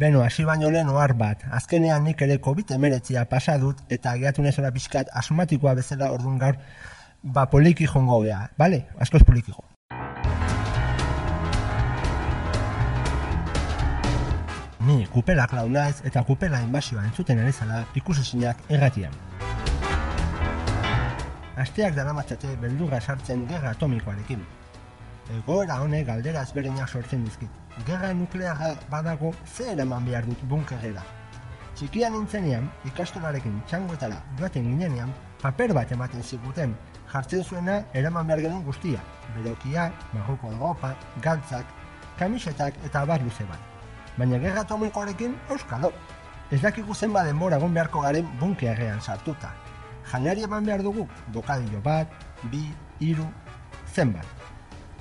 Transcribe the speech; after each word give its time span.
Beno, 0.00 0.22
hasi 0.24 0.46
baino 0.48 0.70
lehen 0.72 0.88
ohar 0.88 1.12
bat, 1.12 1.42
azkenean 1.56 2.06
nik 2.08 2.22
ere 2.24 2.38
COVID 2.40 2.70
emeretzia 2.72 3.26
pasa 3.28 3.58
dut 3.60 3.80
eta 3.96 4.14
agiatu 4.16 4.40
nezera 4.40 4.70
pixkat 4.72 5.10
asmatikoa 5.20 5.74
bezala 5.76 6.06
ordun 6.14 6.38
gaur, 6.40 6.56
ba 7.22 7.42
poliki 7.52 7.84
jongo 7.84 8.22
gea, 8.22 8.38
bale? 8.56 8.78
Askoz 9.06 9.20
poliki 9.28 9.52
jo. 9.52 9.60
Ni 14.88 15.04
kupela 15.12 15.44
klaunaiz 15.52 16.00
eta 16.08 16.22
kupela 16.30 16.62
inbasioa 16.64 17.04
entzuten 17.10 17.42
ere 17.44 17.52
zala 17.52 17.82
ikusesinak 18.00 18.64
erratian. 18.70 19.12
Asteak 21.66 21.92
daramatzate 22.00 22.56
beldurra 22.64 23.02
sartzen 23.04 23.44
gerra 23.52 23.76
atomikoarekin. 23.76 24.48
Egoera 25.30 25.76
honek 25.84 26.08
galdera 26.08 26.42
ezberdinak 26.42 26.88
sortzen 26.88 27.22
dizkit. 27.24 27.50
Gerra 27.86 28.12
nuklearra 28.14 28.70
badago 28.90 29.30
ze 29.46 29.68
eraman 29.72 30.06
behar 30.08 30.26
dut 30.26 30.40
bunkerrera. 30.50 31.04
Txikian 31.78 32.16
nintzenean, 32.16 32.66
ikastolarekin 32.90 33.60
txangoetara 33.70 34.16
joaten 34.40 34.66
ginenean, 34.72 35.12
paper 35.42 35.74
bat 35.76 35.92
ematen 35.94 36.22
ziguten, 36.22 36.74
jartzen 37.12 37.44
zuena 37.44 37.78
eraman 38.00 38.26
behar 38.26 38.42
genuen 38.46 38.64
guztia. 38.66 39.04
Berokiak, 39.36 40.02
marruko 40.16 40.50
ropa, 40.58 40.96
galtzak, 41.22 41.70
kamisetak 42.18 42.82
eta 42.90 43.06
abar 43.06 43.22
luze 43.22 43.46
bat. 43.52 43.62
Baina 44.18 44.42
gerra 44.42 44.66
atomikoarekin, 44.66 45.38
euskalo. 45.48 45.92
Ez 46.50 46.60
dakigu 46.64 46.94
zenba 46.94 47.22
denbora 47.22 47.62
egon 47.62 47.78
beharko 47.78 48.02
garen 48.02 48.26
bunkerrean 48.42 49.00
sartuta. 49.00 49.54
Janari 50.10 50.42
eman 50.42 50.66
behar 50.66 50.82
dugu, 50.82 51.06
bokadillo 51.32 51.80
bat, 51.86 52.10
bi, 52.50 52.66
hiru, 52.98 53.30
zenbat. 53.94 54.39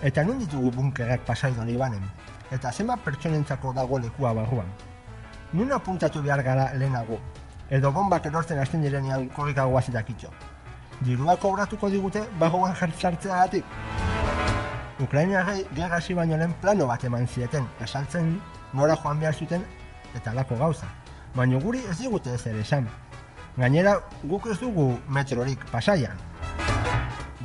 Eta 0.01 0.23
nun 0.23 0.37
ditugu 0.39 0.71
bunkerrak 0.71 1.25
pasaidon 1.27 1.67
ibanen? 1.69 2.03
Eta 2.55 2.71
zenbat 2.71 3.01
pertsonentzako 3.03 3.73
dago 3.75 3.97
lekua 3.99 4.33
barruan? 4.33 4.67
Nun 5.53 5.71
apuntatu 5.75 6.21
behar 6.23 6.43
gara 6.43 6.69
lehenago? 6.73 7.17
Edo 7.69 7.91
bombak 7.91 8.25
erortzen 8.25 8.59
hasten 8.59 8.81
direnean 8.81 9.27
korrika 9.35 9.65
guazetak 9.65 10.09
itxo? 10.13 10.29
Dirua 11.01 11.35
kobratuko 11.35 11.89
digute 11.89 12.21
barruan 12.39 12.75
jartzartzeagatik? 12.79 13.65
Ukrainarrei 15.03 15.65
gerra 15.75 15.97
hasi 15.97 16.13
baino 16.13 16.37
lehen 16.37 16.53
plano 16.61 16.87
bat 16.87 17.03
eman 17.03 17.27
zieten, 17.27 17.67
esaltzen 17.81 18.39
nora 18.73 18.95
joan 18.95 19.19
behar 19.19 19.35
zuten 19.35 19.65
eta 20.15 20.33
lako 20.33 20.55
gauza. 20.55 20.87
Baina 21.35 21.59
guri 21.59 21.83
ez 21.89 21.97
digute 21.99 22.33
ez 22.33 22.45
ere 22.47 22.61
esan. 22.61 22.87
Gainera, 23.57 23.97
guk 24.23 24.47
ez 24.47 24.59
dugu 24.59 24.93
metrorik 25.09 25.65
pasaian. 25.71 26.15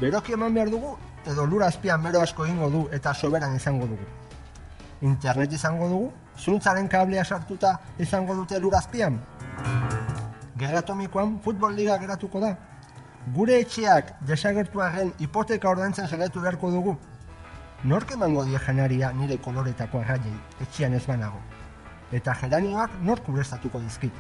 Beroki 0.01 0.33
eman 0.33 0.55
behar 0.55 0.71
dugu, 0.71 0.97
edo 1.27 1.47
lur 1.47 1.63
azpian 1.63 2.03
bero 2.03 2.21
asko 2.21 2.45
egingo 2.45 2.69
du 2.71 2.89
eta 2.93 3.15
soberan 3.15 3.57
izango 3.57 3.87
dugu. 3.87 4.07
Internet 5.03 5.53
izango 5.53 5.89
dugu, 5.89 6.13
zuntzaren 6.39 6.89
kablea 6.89 7.25
sartuta 7.25 7.79
izango 7.99 8.35
dute 8.35 8.61
lur 8.61 8.75
azpian. 8.77 9.19
Gerra 10.57 10.79
atomikoan 10.79 11.39
futbol 11.45 11.75
liga 11.75 11.99
geratuko 11.99 12.41
da. 12.41 12.55
Gure 13.35 13.59
etxeak 13.61 14.13
desagertuaren 14.29 15.13
hipoteka 15.19 15.71
ordaintzen 15.71 16.09
jarraitu 16.09 16.41
beharko 16.41 16.71
dugu. 16.71 16.97
Nork 17.85 18.13
emango 18.13 18.45
die 18.45 18.59
janaria 18.67 19.13
nire 19.13 19.39
koloretako 19.39 20.01
arraiei, 20.01 20.37
etxean 20.61 20.95
ez 20.95 21.07
banago. 21.07 21.41
Eta 22.13 22.35
geranioak 22.41 23.01
nork 23.03 23.29
urestatuko 23.29 23.81
dizkit. 23.81 24.13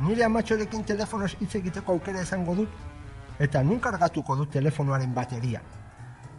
Nire 0.00 0.24
amatxorekin 0.24 0.84
telefonoz 0.84 1.34
hitz 1.40 1.54
egiteko 1.60 1.92
aukera 1.92 2.22
izango 2.22 2.54
dut, 2.54 2.68
eta 3.38 3.62
nun 3.62 3.80
kargatuko 3.80 4.36
dut 4.36 4.50
telefonoaren 4.50 5.14
bateria. 5.14 5.60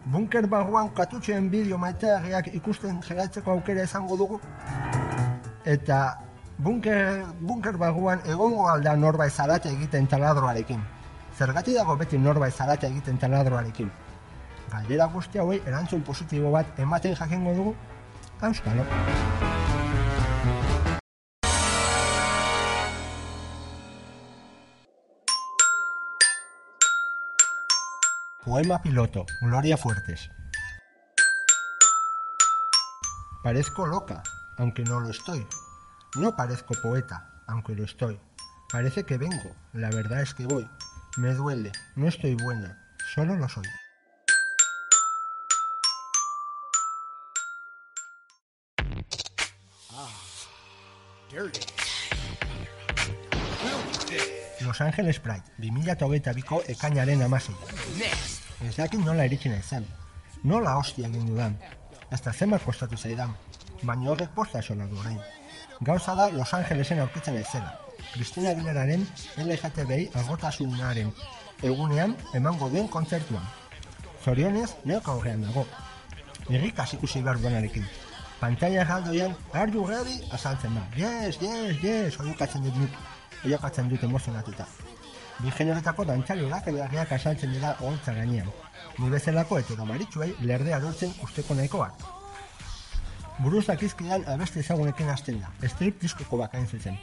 Bunker 0.05 0.47
barruan 0.51 0.89
katutxoen 0.91 1.45
bideo 1.49 1.77
maiteagiak 1.79 2.49
ikusten 2.59 2.99
jarraitzeko 3.05 3.53
aukera 3.53 3.85
izango 3.87 4.17
dugu, 4.19 4.39
eta 5.63 5.99
bunker, 6.57 7.23
bunker 7.39 7.77
barruan 7.77 8.19
egongo 8.25 8.67
alda 8.67 8.97
norbait 8.97 9.31
zarate 9.31 9.71
egiten 9.71 10.07
taladroarekin. 10.07 10.83
Zergati 11.37 11.77
dago 11.79 11.95
beti 11.95 12.19
norbait 12.19 12.53
zarate 12.53 12.91
egiten 12.91 13.17
taladroarekin. 13.17 13.89
Galdera 14.73 15.07
guzti 15.15 15.39
hauei 15.39 15.61
erantzun 15.65 16.03
positibo 16.03 16.51
bat 16.51 16.79
ematen 16.79 17.15
jakingo 17.15 17.55
dugu, 17.55 17.75
Euskalo. 18.43 19.52
Poema 28.45 28.81
piloto, 28.81 29.25
Gloria 29.39 29.77
Fuertes. 29.77 30.29
Parezco 33.41 33.87
loca, 33.87 34.21
aunque 34.57 34.83
no 34.83 34.99
lo 34.99 35.11
estoy. 35.11 35.47
No 36.15 36.35
parezco 36.35 36.73
poeta, 36.81 37.41
aunque 37.47 37.73
lo 37.73 37.85
estoy. 37.85 38.19
Parece 38.69 39.05
que 39.05 39.17
vengo, 39.17 39.55
la 39.71 39.89
verdad 39.91 40.21
es 40.21 40.33
que 40.33 40.45
voy. 40.45 40.69
Me 41.15 41.33
duele, 41.33 41.71
no 41.95 42.09
estoy 42.09 42.35
buena, 42.35 42.83
solo 43.15 43.37
lo 43.37 43.47
soy. 43.47 43.63
Los 54.59 54.81
Angeles 54.81 55.19
Pride, 55.19 55.43
2008ko 55.59 56.63
ekainaren 56.67 57.21
amasei. 57.21 57.55
Ez 58.63 58.75
dakit 58.77 59.01
nola 59.03 59.25
eritxen 59.27 59.55
izan. 59.57 59.85
Nola 60.47 60.77
hostia 60.79 61.07
egin 61.09 61.25
dudan. 61.27 61.55
Ez 62.11 62.21
da 62.23 62.31
zenbat 62.31 62.63
kostatu 62.63 62.97
zaidan. 62.97 63.33
Baina 63.83 64.11
horrek 64.11 64.31
posta 64.35 64.59
esola 64.63 64.85
du 64.87 64.99
orain. 64.99 65.19
Gauza 65.81 66.15
da 66.15 66.29
Los 66.31 66.53
Angelesen 66.53 66.99
aurkitzen 67.03 67.35
ezela. 67.35 67.73
Cristina 68.13 68.53
Aguilararen 68.53 69.03
LGTBI 69.43 70.09
agotasunaren 70.21 71.11
egunean 71.63 72.15
emango 72.39 72.69
duen 72.69 72.87
kontzertuan. 72.87 73.43
Zorionez, 74.23 74.69
neok 74.85 75.11
aurrean 75.11 75.43
dago. 75.43 75.65
Irrikaz 76.49 76.93
ikusi 76.95 77.21
behar 77.21 77.41
duanarekin. 77.43 77.85
Pantalla 78.39 78.83
galdoian, 78.87 79.35
are 79.53 79.71
you 79.71 79.85
ready? 79.87 80.21
Azaltzen 80.31 80.75
da. 80.75 80.87
Yes, 80.95 81.39
yes, 81.41 81.83
yes, 81.83 82.19
oiokatzen 82.19 82.63
dut 82.63 82.79
nik. 82.79 82.97
Oiokatzen 83.45 83.91
dut 83.91 84.03
emozionatuta. 84.03 84.67
Bi 85.43 85.51
generetako 85.51 86.05
dantzari 86.07 86.45
beharriak 86.47 87.11
asaltzen 87.11 87.51
dira 87.51 87.75
oholtza 87.81 88.13
gainean. 88.15 88.47
Ni 88.97 89.09
bezalako 89.09 89.57
eta 89.59 89.85
maritxuei 89.85 90.33
lerdea 90.39 90.79
dultzen 90.79 91.11
usteko 91.23 91.55
nahikoak. 91.55 92.05
Buruzak 93.43 93.81
izkidan 93.83 94.23
abeste 94.29 94.61
ezagunekin 94.61 95.09
hasten 95.09 95.41
da, 95.41 95.49
strip 95.67 95.99
diskoko 96.01 96.37
bakain 96.37 96.67
zuzen. 96.67 96.99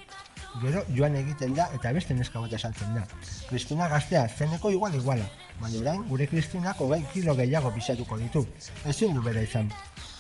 Gero 0.63 0.83
joan 0.97 1.17
egiten 1.19 1.53
da 1.55 1.67
eta 1.75 1.93
beste 1.93 2.15
neska 2.15 2.41
bat 2.41 2.53
esaltzen 2.57 2.95
da. 2.95 3.05
Kristina 3.51 3.89
gaztea 3.93 4.25
zeneko 4.29 4.71
igual 4.71 4.95
iguala, 4.95 5.27
baina 5.61 5.83
orain 5.83 6.09
gure 6.09 6.27
Kristinak 6.31 6.81
hogei 6.81 7.03
kilo 7.13 7.35
gehiago 7.35 7.75
bisatuko 7.77 8.19
ditu. 8.23 8.47
Ezin 8.87 9.15
du 9.15 9.23
bera 9.27 9.43
izan. 9.43 9.69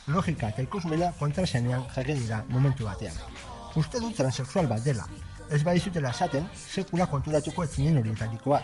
Logika 0.08 0.52
eta 0.52 0.66
ikusmena 0.68 1.12
kontrasenean 1.18 1.88
jarri 1.94 2.20
dira 2.20 2.44
momentu 2.48 2.84
batean. 2.84 3.16
Uste 3.76 4.00
dut 4.02 4.16
transexual 4.18 4.68
bat 4.68 4.84
dela. 4.84 5.06
Ez 5.50 5.64
badizutela 5.66 6.12
esaten, 6.14 6.44
sekula 6.54 7.08
konturatuko 7.10 7.64
etzinen 7.66 7.96
horietarikoa. 7.98 8.60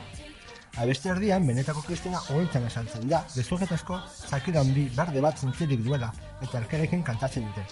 Abeste 0.78 1.08
erdian, 1.10 1.46
benetako 1.48 1.80
Kristina 1.82 2.20
oholtzan 2.30 2.66
esaltzen 2.68 3.08
da, 3.10 3.24
gezurretazko 3.34 3.96
zakira 4.28 4.62
handi 4.62 4.84
berde 4.94 5.22
bat 5.24 5.40
zintzirik 5.42 5.82
duela, 5.86 6.12
eta 6.44 6.60
elkerekin 6.60 7.02
kantatzen 7.02 7.48
dute. 7.48 7.64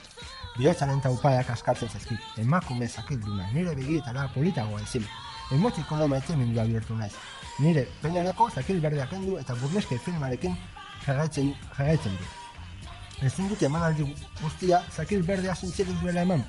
Biotzaren 0.57 1.03
taupadak 1.05 1.53
askatzen 1.55 1.93
zezkit, 1.93 2.27
emakume 2.43 2.89
zakilduna, 2.89 3.47
nire 3.53 3.77
begietara 3.79 4.27
politagoa 4.35 4.83
ezin. 4.83 5.07
Emotiko 5.55 6.09
maite 6.09 6.35
mindua 6.37 6.65
bihurtu 6.65 6.97
naiz. 6.99 7.13
Nire 7.61 7.87
penarako 8.03 8.49
zakil 8.51 8.81
berdeak 8.81 9.13
endu 9.13 9.39
eta 9.39 9.55
burleske 9.63 9.99
filmarekin 9.99 10.57
jarraitzen, 11.07 11.55
jarraitzen 11.77 12.19
du. 12.19 13.27
Ezin 13.27 13.49
dute 13.49 13.67
emanaldi 13.67 14.11
guztia 14.43 14.83
zakil 14.91 15.23
berdea 15.23 15.55
zintzirik 15.55 16.01
duela 16.01 16.23
eman, 16.23 16.43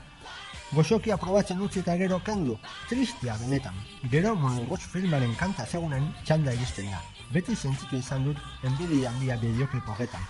Goxoki 0.74 1.12
aprobatzen 1.14 1.60
utzi 1.62 1.80
eta 1.84 1.94
gero 1.98 2.18
kendu, 2.26 2.56
tristia 2.90 3.36
benetan. 3.38 3.76
Gero 4.10 4.32
monogotx 4.36 4.88
filmaren 4.90 5.36
kanta 5.38 5.66
segunen 5.66 6.08
txanda 6.26 6.56
iristen 6.58 6.90
da. 6.90 7.02
Beti 7.34 7.56
sentitu 7.56 8.00
izan 8.00 8.26
dut 8.26 8.42
enbidi 8.66 9.04
handia 9.06 9.38
bideoklip 9.44 9.92
horretan. 9.94 10.26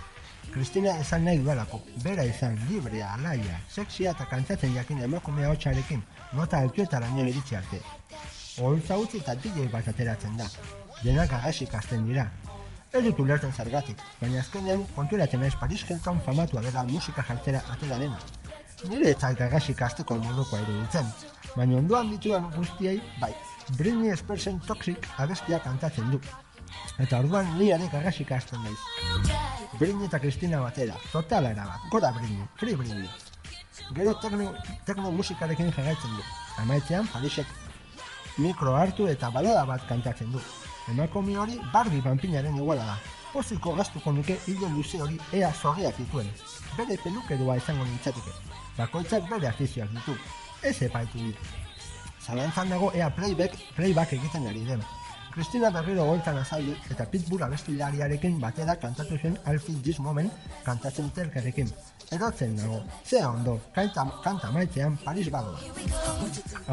Kristina 0.52 0.98
esan 1.00 1.24
nahi 1.26 1.40
duelako, 1.40 1.80
bera 2.04 2.28
izan 2.28 2.60
librea, 2.68 3.14
alaia, 3.16 3.62
sexia 3.72 4.12
eta 4.12 4.28
kantatzen 4.32 4.76
jakin 4.76 5.02
emakumea 5.08 5.50
hotxarekin, 5.54 6.04
nota 6.34 6.60
altuetara 6.60 7.10
nio 7.16 7.26
iritsi 7.32 7.56
arte. 7.56 7.80
Oholtza 8.60 9.00
utzi 9.00 9.24
eta 9.24 9.36
DJ 9.40 9.70
bat 9.72 9.88
ateratzen 9.88 10.36
da. 10.38 10.50
Denak 11.02 11.32
agasik 11.40 11.74
hasten 11.80 12.08
dira. 12.12 12.28
Ez 12.92 13.04
dut 13.08 13.20
ulertzen 13.24 13.56
zergatik, 13.56 14.04
baina 14.20 14.44
azkenean 14.44 14.84
konturatzen 14.96 15.44
naiz 15.44 15.56
Paris 15.60 15.88
Hilton 15.88 16.20
famatua 16.28 16.64
dela 16.68 16.84
musika 16.92 17.24
jartera 17.24 17.64
atera 17.72 18.04
dena 18.04 18.20
nire 18.84 19.12
eta 19.12 19.32
gagasik 19.34 19.82
azteko 19.82 20.18
modukoa 20.22 20.62
iruditzen. 20.64 21.12
Baina 21.56 21.78
ondoan 21.80 22.10
dituan 22.12 22.50
guztiei, 22.56 22.98
bai, 23.22 23.32
Britney 23.78 24.16
Spearsen 24.18 24.60
Toxic 24.68 25.08
abestia 25.18 25.60
kantatzen 25.64 26.12
du. 26.12 26.20
Eta 27.00 27.20
orduan 27.24 27.48
ni 27.58 27.72
ere 27.72 27.88
gagasik 27.92 28.32
azten 28.32 28.62
naiz. 28.64 28.80
Britney 29.80 30.06
eta 30.08 30.20
Kristina 30.20 30.62
batera, 30.62 30.96
totala 31.12 31.52
erabat, 31.56 31.88
gora 31.92 32.12
Britney, 32.18 32.48
free 32.60 32.76
Britney. 32.76 33.10
Gero 33.96 34.16
tekno, 34.22 34.52
tekno 34.86 35.12
musikarekin 35.12 35.72
jarraitzen 35.72 36.16
du. 36.16 36.24
Amaitzean, 36.64 37.08
Parisek 37.14 37.48
mikro 38.38 38.76
hartu 38.76 39.08
eta 39.08 39.30
balada 39.32 39.66
bat 39.66 39.84
kantatzen 39.88 40.32
du. 40.32 40.42
Emakomi 40.92 41.36
hori 41.36 41.60
barbi 41.74 42.02
panpinaren 42.02 42.58
iguala 42.58 42.86
da. 42.92 42.98
Poziko 43.36 43.74
gaztuko 43.76 44.14
nuke 44.16 44.38
hilo 44.48 44.68
luze 44.72 45.00
hori 45.04 45.18
ea 45.36 45.50
zorriak 45.52 45.98
dituen. 46.00 46.28
Bere 46.78 46.96
pelukerua 47.04 47.58
izango 47.60 47.84
nintzatike. 47.84 48.32
Bakoitzak 48.78 49.26
bere 49.32 49.50
artizioak 49.50 49.90
ditu. 49.92 50.14
Ez 50.70 50.78
epaitu 50.88 51.20
ditu. 51.20 51.50
Zalantzan 52.24 52.72
dago 52.72 52.94
ea 52.96 53.10
playback, 53.18 53.58
playback 53.76 54.14
egiten 54.16 54.48
ari 54.52 54.64
den. 54.70 54.86
Kristina 55.34 55.74
berriro 55.76 56.06
goltan 56.08 56.40
azaldu 56.40 56.78
eta 56.96 57.10
Pitbull 57.12 57.44
abestilariarekin 57.50 58.40
batera 58.40 58.78
kantatu 58.86 59.20
zen 59.20 59.36
Alfie 59.52 59.84
This 59.84 60.00
Moment 60.00 60.32
kantatzen 60.64 61.12
telkerekin. 61.20 61.76
Erotzen 62.16 62.56
dago, 62.56 62.80
zea 63.04 63.28
ondo, 63.34 63.58
kanta, 63.76 64.08
kanta 64.24 64.54
maitzean 64.56 64.96
Paris 65.04 65.28
badoa. 65.36 65.60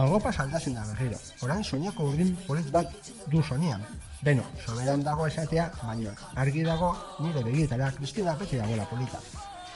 Agopa 0.07 0.31
saldazen 0.31 0.79
da 0.79 0.87
berriro, 0.93 1.19
orain 1.43 1.65
soñako 1.65 2.11
urdin 2.13 2.37
polit 2.47 2.71
bat 2.71 3.13
du 3.27 3.43
soñean. 3.43 3.83
Beno, 4.23 4.45
soberan 4.65 5.03
dago 5.03 5.27
esatea, 5.27 5.65
baino 5.83 6.13
argi 6.39 6.63
dago 6.63 6.93
nire 7.19 7.41
begietara 7.43 7.89
Kristina 7.97 8.37
beti 8.39 8.61
dagoela 8.61 8.85
polita. 8.87 9.19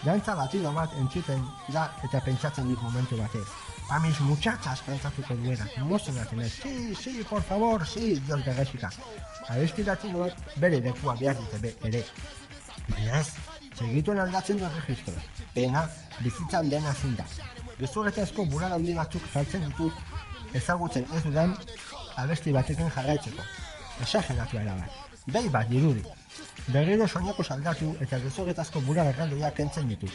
Dantza 0.05 0.37
batido 0.39 0.71
bat 0.77 0.93
entzuten 1.01 1.43
da 1.75 1.89
eta 2.07 2.21
pentsatzen 2.23 2.69
dut 2.71 2.83
momentu 2.83 3.19
batez. 3.19 3.47
A 3.91 3.99
mis 4.05 4.21
muchachas 4.21 4.85
pentsatuko 4.87 5.35
duena, 5.43 5.67
emozionatzen 5.83 6.41
ez, 6.47 6.53
sí, 6.53 6.95
sí, 6.95 7.27
por 7.29 7.43
favor, 7.43 7.87
sí, 7.87 8.15
dios 8.27 8.45
de 8.45 8.55
Gexika. 8.55 8.93
Abestiratzen 9.49 10.15
bat 10.15 10.49
bere 10.63 10.81
lekua 10.81 11.17
behar 11.19 11.37
dute 11.43 11.59
be, 11.67 11.75
ere. 11.91 12.05
Ez, 13.19 13.27
segituen 13.75 14.23
aldatzen 14.23 14.63
du 14.63 14.71
registroa. 14.79 15.23
Pena, 15.55 15.89
bizitzan 16.23 16.71
dena 16.71 16.95
zin 16.95 17.19
da. 17.19 17.27
Gezugetazko 17.81 18.47
bular 18.55 18.79
handi 18.79 18.95
batzuk 18.95 19.27
saltzen 19.33 19.67
ditut 19.71 20.55
ezagutzen 20.55 21.07
ez 21.15 21.23
dudan 21.27 21.59
abesti 22.17 22.55
batekin 22.55 22.95
jarraitzeko. 22.95 23.43
Esageratua 24.03 24.63
erabat. 24.63 24.91
Behi 25.27 25.49
bat 25.49 25.69
dirudi. 25.69 26.03
Berriro 26.69 27.07
soñako 27.09 27.45
saldatu 27.45 27.89
eta 28.01 28.19
gezogetazko 28.19 28.81
bular 28.87 29.07
erraldoia 29.07 29.51
kentzen 29.55 29.89
ditu. 29.89 30.09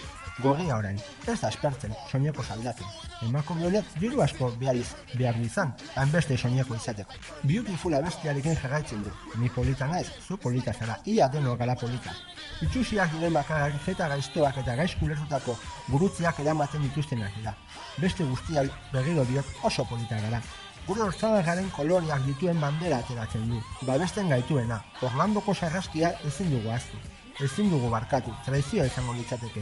Gorria 0.44 0.78
orain, 0.78 1.00
ez 1.28 1.38
da 1.42 1.50
espertzen 1.50 1.96
soñako 2.12 2.44
saldatu. 2.44 2.86
Emako 3.28 3.54
honek 3.54 3.86
diru 4.00 4.22
asko 4.22 4.52
behar, 4.60 4.76
iz, 4.76 4.94
behar 5.16 5.40
izan, 5.42 5.74
hainbeste 5.96 6.38
soñako 6.38 6.76
izateko. 6.76 7.20
Beautiful 7.44 7.94
abestiarekin 8.00 8.56
jarraitzen 8.64 9.04
du. 9.04 9.12
Ni 9.36 9.50
polita 9.50 9.88
naiz, 9.88 10.08
zu 10.28 10.38
polita 10.38 10.74
zara, 10.74 11.00
ia 11.06 11.28
deno 11.28 11.58
gara 11.58 11.76
polita. 11.76 12.16
Itxusiak 12.62 13.12
diren 13.16 13.34
bakarrak 13.34 13.80
zeta 13.86 14.08
gaiztoak 14.08 14.58
eta 14.64 14.76
gaizkulertutako 14.76 15.58
gurutziak 15.90 16.40
eramaten 16.40 16.84
dituztenak 16.88 17.36
dira. 17.40 17.56
Beste 17.98 18.24
guztiak 18.24 18.68
berriro 18.92 19.26
diot 19.26 19.46
oso 19.64 19.86
polita 19.86 20.20
gara. 20.28 20.42
Gure 20.88 21.04
orzalagaren 21.06 21.68
koloriak 21.76 22.24
dituen 22.26 22.58
bandera 22.62 22.98
ateratzen 23.04 23.44
du. 23.52 23.60
Babesten 23.86 24.32
gaituena, 24.34 24.80
Orlandoko 25.06 25.54
sarraskia 25.54 26.10
ezin 26.30 26.50
dugu 26.50 26.72
aztu. 26.74 26.98
Ezin 27.46 27.70
dugu 27.70 27.90
barkatu, 27.92 28.34
traizioa 28.46 28.88
izango 28.90 29.14
litzateke. 29.14 29.62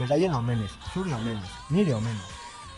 Beraien 0.00 0.34
omenez, 0.34 0.72
zuri 0.92 1.14
omenez, 1.14 1.52
nire 1.70 1.94
omenez. 1.94 2.32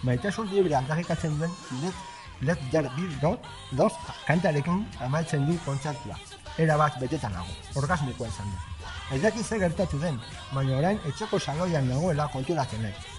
Maitasun 0.05 0.51
libre 0.53 0.77
aldarrikatzen 0.77 1.39
duen 1.39 1.55
let, 1.85 2.03
let 2.51 2.67
there 2.75 2.93
be 2.97 3.09
God, 3.23 3.49
doz, 3.81 3.95
kantarekin 4.27 4.85
amaitzen 5.07 5.49
du 5.49 5.57
kontzertua. 5.65 6.19
Era 6.59 6.77
bat 6.77 7.01
betetan 7.01 7.33
nago, 7.33 7.57
orgasmikoa 7.81 8.29
izan 8.29 8.53
du. 8.53 8.85
Ez 9.17 9.23
daki 9.23 9.43
ze 9.43 9.59
gertatu 9.65 9.99
den, 10.05 10.21
baina 10.53 10.77
orain 10.77 11.01
etxeko 11.09 11.41
saloian 11.41 11.89
nagoela 11.89 12.29
konturatzen 12.37 12.85
nahi. 12.85 13.17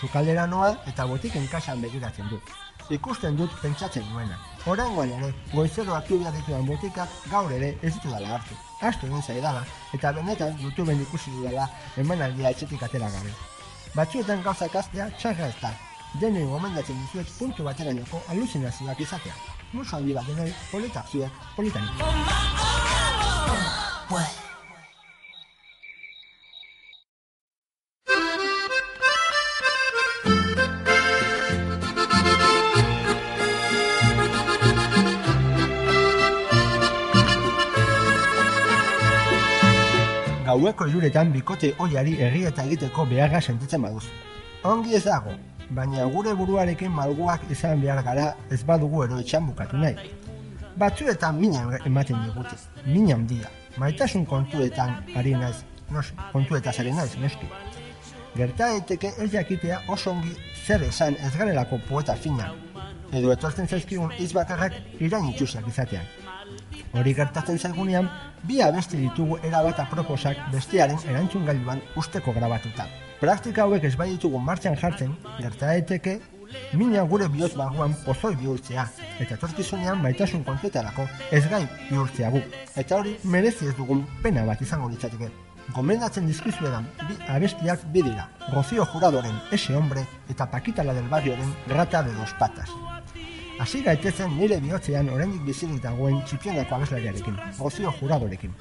Zukaldera 0.00 0.48
noa 0.50 0.74
eta 0.90 1.06
botiken 1.06 1.46
kasan 1.54 1.86
begiratzen 1.86 2.26
dut 2.34 2.54
ikusten 2.90 3.36
dut 3.36 3.50
pentsatzen 3.62 4.04
nuena. 4.12 4.38
Horangoan 4.66 5.10
ere, 5.18 5.32
goizero 5.52 5.94
hartu 5.94 6.18
behar 6.18 6.34
dituan 6.36 6.66
botikak 6.66 7.08
gaur 7.30 7.52
ere 7.52 7.72
ez 7.82 7.94
ditu 7.94 8.10
dala 8.10 8.36
hartu. 8.36 8.58
Astu 8.80 9.06
egin 9.06 9.22
zaidala, 9.22 9.64
eta 9.94 10.12
benetan 10.12 10.58
YouTubeen 10.62 11.02
ikusi 11.02 11.30
dudala 11.36 11.68
emanaldia 11.96 12.50
etxetik 12.50 12.82
atera 12.82 13.10
gabe. 13.10 13.34
Batzuetan 13.94 14.42
gauza 14.42 14.66
ikastea 14.70 15.10
txarra 15.18 15.48
ez 15.52 15.58
da. 15.60 15.72
Denei 16.20 16.44
gomendatzen 16.46 16.98
dizuet 17.04 17.30
puntu 17.38 17.64
baterainoko 17.68 18.22
aluzinazioak 18.28 19.00
izatea. 19.00 19.34
Muso 19.72 19.96
handi 19.96 20.12
bat 20.14 20.28
denoi, 20.28 20.52
polita 20.70 21.04
zuek, 21.10 21.40
politanik. 21.56 22.61
Gaueko 40.62 40.86
iruretan 40.86 41.32
bikote 41.34 41.68
oiari 41.82 42.12
egi 42.22 42.44
eta 42.46 42.62
egiteko 42.68 43.04
beharra 43.10 43.40
sentitzen 43.42 43.82
baduzu. 43.82 44.10
Ongi 44.72 44.94
ez 44.94 45.00
dago, 45.02 45.32
baina 45.78 46.04
gure 46.12 46.34
buruarekin 46.38 46.92
malguak 46.98 47.48
izan 47.50 47.82
behar 47.82 48.02
gara 48.06 48.28
ez 48.56 48.60
badugu 48.68 49.02
eroitxan 49.06 49.48
bukatu 49.48 49.80
nahi. 49.80 50.12
Batzuetan 50.78 51.40
mina 51.40 51.64
ematen 51.90 52.22
digute, 52.28 52.54
mina 52.86 53.16
handia. 53.16 53.50
Maitasun 53.82 54.22
kontuetan 54.34 54.94
ari 55.18 55.34
naiz, 55.34 55.64
nos, 55.90 56.14
kontuetaz 56.30 56.78
ari 56.78 56.94
naiz, 56.94 57.18
noski. 57.24 57.50
Gerta 58.36 58.70
daiteke 58.70 59.10
ez 59.18 59.32
jakitea 59.34 59.82
oso 59.88 60.14
ongi 60.14 60.36
zer 60.64 60.86
esan 60.92 61.18
ez 61.26 61.34
garelako 61.40 61.82
poeta 61.90 62.14
fina, 62.14 62.52
edo 63.10 63.34
etortzen 63.34 63.66
zaizkigun 63.66 64.14
hitz 64.20 64.30
bakarrak 64.38 64.78
irain 65.00 65.32
itxusiak 65.34 65.66
izatean. 65.74 66.06
Hori 66.92 67.14
gertatzen 67.14 67.58
zaigunean, 67.58 68.08
bi 68.44 68.60
abesti 68.62 68.98
ditugu 69.00 69.38
erabat 69.42 69.80
aproposak 69.84 70.40
bestearen 70.52 70.98
erantzun 71.08 71.46
gailuan 71.48 71.80
usteko 71.96 72.34
grabatuta. 72.36 72.86
Praktika 73.20 73.64
hauek 73.64 73.84
ez 73.84 73.94
bai 73.96 74.10
ditugu 74.10 74.38
martxan 74.42 74.76
jartzen, 74.76 75.14
gerta 75.38 75.68
daiteke, 75.70 76.18
mina 76.74 77.04
gure 77.12 77.28
bihotz 77.28 77.54
baguan 77.56 77.94
pozoi 78.04 78.34
bihurtzea, 78.40 78.86
eta 79.20 79.38
etorkizunean 79.38 80.02
maitasun 80.02 80.44
kontuetarako 80.44 81.06
ez 81.30 81.44
gain 81.48 81.68
bihurtzea 81.88 82.30
gu. 82.34 82.42
Eta 82.76 82.98
hori 82.98 83.16
merezi 83.24 83.70
ez 83.70 83.76
dugun 83.78 84.04
pena 84.22 84.44
bat 84.48 84.60
izango 84.66 84.90
litzateke. 84.92 85.30
Gomendatzen 85.72 86.26
dizkizuedan 86.26 86.88
bi 87.06 87.16
abestiak 87.30 87.84
bi 87.94 88.02
dira, 88.02 88.26
Rocío 88.52 88.84
Juradoren 88.84 89.38
Ese 89.52 89.76
Hombre 89.76 90.02
eta 90.28 90.50
Paquita 90.50 90.84
la 90.84 90.94
del 90.94 91.08
Barrioren 91.08 91.54
Rata 91.68 92.02
de 92.02 92.12
dos 92.14 92.34
Patas. 92.38 92.68
Hasi 93.62 93.78
gaitezen 93.86 94.32
nire 94.34 94.56
bihotzean 94.58 95.06
oraindik 95.14 95.44
bizirik 95.46 95.76
dagoen 95.84 96.16
txipionako 96.26 96.74
abeslariarekin, 96.74 97.36
Rocío 97.60 97.92
Juradorekin. 97.94 98.56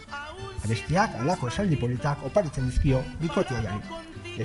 Abestiak 0.61 1.15
alako 1.23 1.49
esaldi 1.49 1.79
politak 1.83 2.21
oparitzen 2.27 2.67
dizkio 2.69 2.99
bikote 3.21 3.57
jari. 3.63 3.79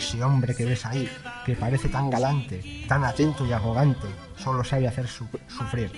Ese 0.01 0.23
hombre 0.25 0.55
que 0.57 0.65
ves 0.65 0.87
ahí, 0.87 1.03
que 1.45 1.59
parece 1.61 1.91
tan 1.91 2.09
galante, 2.09 2.63
tan 2.89 3.05
atento 3.05 3.45
y 3.45 3.53
arrogante, 3.53 4.09
solo 4.39 4.65
sabe 4.65 4.89
hacer 4.89 5.09
su 5.09 5.27
sufrir. 5.47 5.93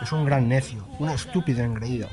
Es 0.00 0.12
un 0.12 0.24
gran 0.24 0.48
necio, 0.48 0.86
un 1.00 1.10
estúpido 1.10 1.64
engreído, 1.64 2.06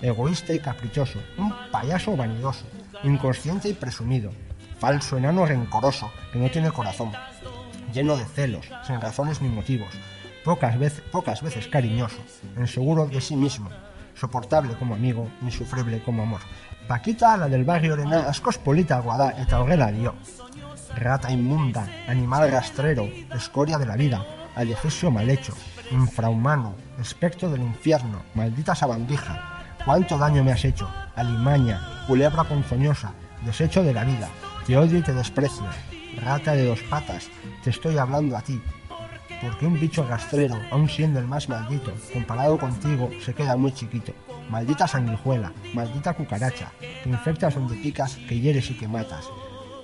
egoísta 0.00 0.54
y 0.54 0.60
caprichoso, 0.60 1.18
un 1.38 1.52
payaso 1.72 2.16
vanidoso, 2.16 2.66
inconsciente 3.02 3.68
y 3.68 3.74
presumido, 3.74 4.30
falso 4.78 5.16
enano 5.16 5.44
rencoroso, 5.44 6.08
que 6.32 6.38
no 6.38 6.48
tiene 6.52 6.70
corazón, 6.70 7.10
lleno 7.92 8.16
de 8.16 8.26
celos, 8.26 8.70
sin 8.86 9.00
razones 9.00 9.42
ni 9.42 9.48
motivos, 9.48 9.92
pocas 10.44 10.78
veces, 10.78 11.02
pocas 11.10 11.42
veces 11.42 11.68
cariñoso, 11.68 12.18
inseguro 12.56 13.06
de 13.06 13.20
sí 13.20 13.36
mismo, 13.36 13.70
soportable 14.14 14.74
como 14.74 14.94
amigo, 14.94 15.28
insufrible 15.42 16.02
como 16.02 16.22
amor. 16.22 16.40
Paquita, 16.88 17.36
la 17.36 17.48
del 17.48 17.64
barrio 17.64 17.94
Arena, 17.94 18.28
askoz 18.28 18.58
politagoa 18.58 19.16
da 19.16 19.30
eta 19.38 19.60
horrela 19.62 19.92
dio. 19.92 20.14
Rata 20.96 21.30
inmunda, 21.30 21.86
animal 22.08 22.50
rastrero, 22.50 23.08
escoria 23.34 23.78
de 23.78 23.86
la 23.86 23.96
vida, 23.96 24.26
adefesio 24.56 25.10
mal 25.10 25.30
hecho, 25.30 25.54
infrahumano, 25.90 26.74
espectro 27.00 27.48
del 27.48 27.62
infierno, 27.62 28.22
maldita 28.34 28.74
sabandija, 28.74 29.76
cuánto 29.84 30.18
daño 30.18 30.44
me 30.44 30.52
has 30.52 30.64
hecho, 30.64 30.88
alimaña, 31.16 32.04
culebra 32.06 32.44
ponzoñosa, 32.44 33.14
desecho 33.44 33.82
de 33.82 33.94
la 33.94 34.04
vida, 34.04 34.28
te 34.66 34.76
odio 34.76 34.98
y 34.98 35.02
te 35.02 35.14
desprecio, 35.14 35.64
rata 36.20 36.52
de 36.52 36.66
dos 36.66 36.82
patas, 36.90 37.28
te 37.64 37.70
estoy 37.70 37.96
hablando 37.96 38.36
a 38.36 38.42
ti, 38.42 38.60
porque 39.42 39.66
un 39.66 39.78
bicho 39.78 40.06
rastrero, 40.08 40.56
aun 40.70 40.88
siendo 40.88 41.18
el 41.18 41.26
más 41.26 41.48
maldito, 41.48 41.92
comparado 42.12 42.56
contigo, 42.56 43.10
se 43.20 43.34
queda 43.34 43.56
muy 43.56 43.72
chiquito. 43.72 44.12
Maldita 44.48 44.86
sanguijuela, 44.86 45.52
maldita 45.74 46.14
cucaracha, 46.14 46.72
que 47.02 47.10
infectas 47.10 47.56
donde 47.56 47.74
picas, 47.76 48.16
que 48.28 48.38
hieres 48.38 48.70
y 48.70 48.74
que 48.74 48.86
matas. 48.86 49.26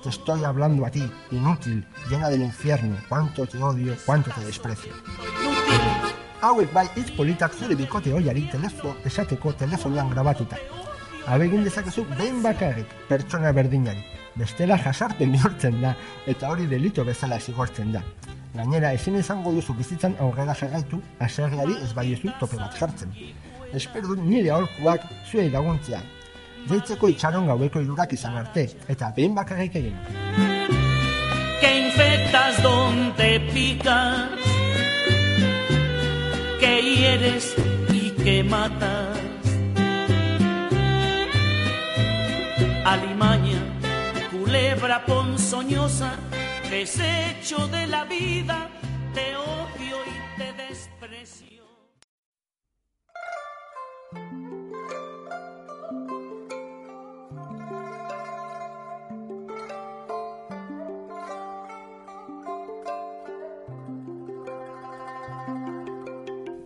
Te 0.03 0.11
estoy 0.11 0.45
hablando 0.45 0.87
a 0.87 0.91
ti, 0.91 1.11
inútil, 1.33 1.85
llena 2.09 2.29
del 2.29 2.43
infierno, 2.43 2.97
cuánto 3.09 3.47
te 3.47 3.59
odio, 3.59 3.97
cuánto 4.07 4.31
te 4.31 4.45
desprecio. 4.45 4.93
Hauek 6.41 6.73
bai 6.73 6.87
hitz 6.95 7.11
politak 7.17 7.53
zure 7.53 7.75
bikote 7.75 8.13
oiari 8.15 8.45
telefo 8.47 8.95
esateko 9.05 9.57
telefonoan 9.59 10.11
grabatuta. 10.11 10.57
Abegin 11.27 11.65
dezakezu 11.67 12.05
behin 12.15 12.45
bakarrik 12.45 12.93
pertsona 13.09 13.51
berdinari, 13.53 14.05
bestela 14.39 14.79
jasarpen 14.79 15.35
bihurtzen 15.35 15.83
da, 15.83 15.97
eta 16.31 16.53
hori 16.55 16.71
delito 16.71 17.05
bezala 17.05 17.41
zigortzen 17.41 17.91
da. 17.93 18.05
Gainera, 18.55 18.93
ezin 18.97 19.19
izango 19.19 19.53
duzu 19.53 19.75
bizitzan 19.77 20.15
aurrera 20.25 20.55
jarraitu, 20.61 21.01
aserriari 21.21 21.75
ez 21.85 21.93
badiezu 21.97 22.33
tope 22.41 22.57
bat 22.57 22.77
jartzen. 22.81 23.13
Espero 23.75 24.15
dut 24.15 24.23
nire 24.25 24.51
aholkuak 24.51 25.05
zuei 25.31 25.51
laguntzea. 25.53 26.01
Deitzeko 26.69 27.09
itxaron 27.13 27.47
gaueko 27.47 27.81
irurak 27.85 28.13
izan 28.17 28.37
arte, 28.41 28.69
eta 28.89 29.13
behin 29.17 29.35
bakarrik 29.35 29.77
egin. 29.83 30.57
que 31.61 31.89
infectas 31.89 32.63
donde 32.63 33.41
picas, 33.53 34.31
que 36.61 36.83
hieres 36.83 37.55
y 37.93 38.11
que 38.11 38.45
matas. 38.45 39.19
Alimaña, 42.85 43.61
culebra 44.31 45.05
ponzoñosa, 45.05 46.13
desecho 46.71 47.67
de 47.69 47.87
la 47.87 48.05
vida, 48.05 48.69
te 49.15 49.37
odio 49.37 49.97
y 50.07 50.39
te 50.39 50.53
desprecio. 50.53 51.65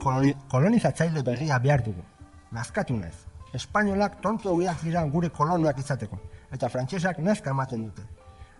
Koloni, 0.00 0.34
kolonizatzaile 0.48 1.22
berria 1.22 1.58
behar 1.58 1.84
dugu. 1.84 2.02
Nazkatu 2.50 2.96
naiz. 2.96 3.26
Espainolak 3.54 4.20
tonto 4.20 4.56
dira 4.58 5.04
gure 5.04 5.30
kolonoak 5.30 5.78
izateko, 5.78 6.18
eta 6.50 6.68
frantsesak 6.68 7.18
nazka 7.18 7.50
ematen 7.50 7.84
dute. 7.84 8.02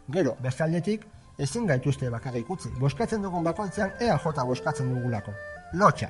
Gero, 0.09 0.37
bestaldetik, 0.41 1.07
ezin 1.39 1.67
gaituzte 1.67 2.11
bakarrik 2.11 2.51
utzi. 2.51 2.71
Boskatzen 2.81 3.23
dugun 3.23 3.45
bakoitzean 3.45 3.93
EAJ 4.01 4.45
boskatzen 4.47 4.93
dugulako. 4.95 5.33
Lotxa. 5.73 6.09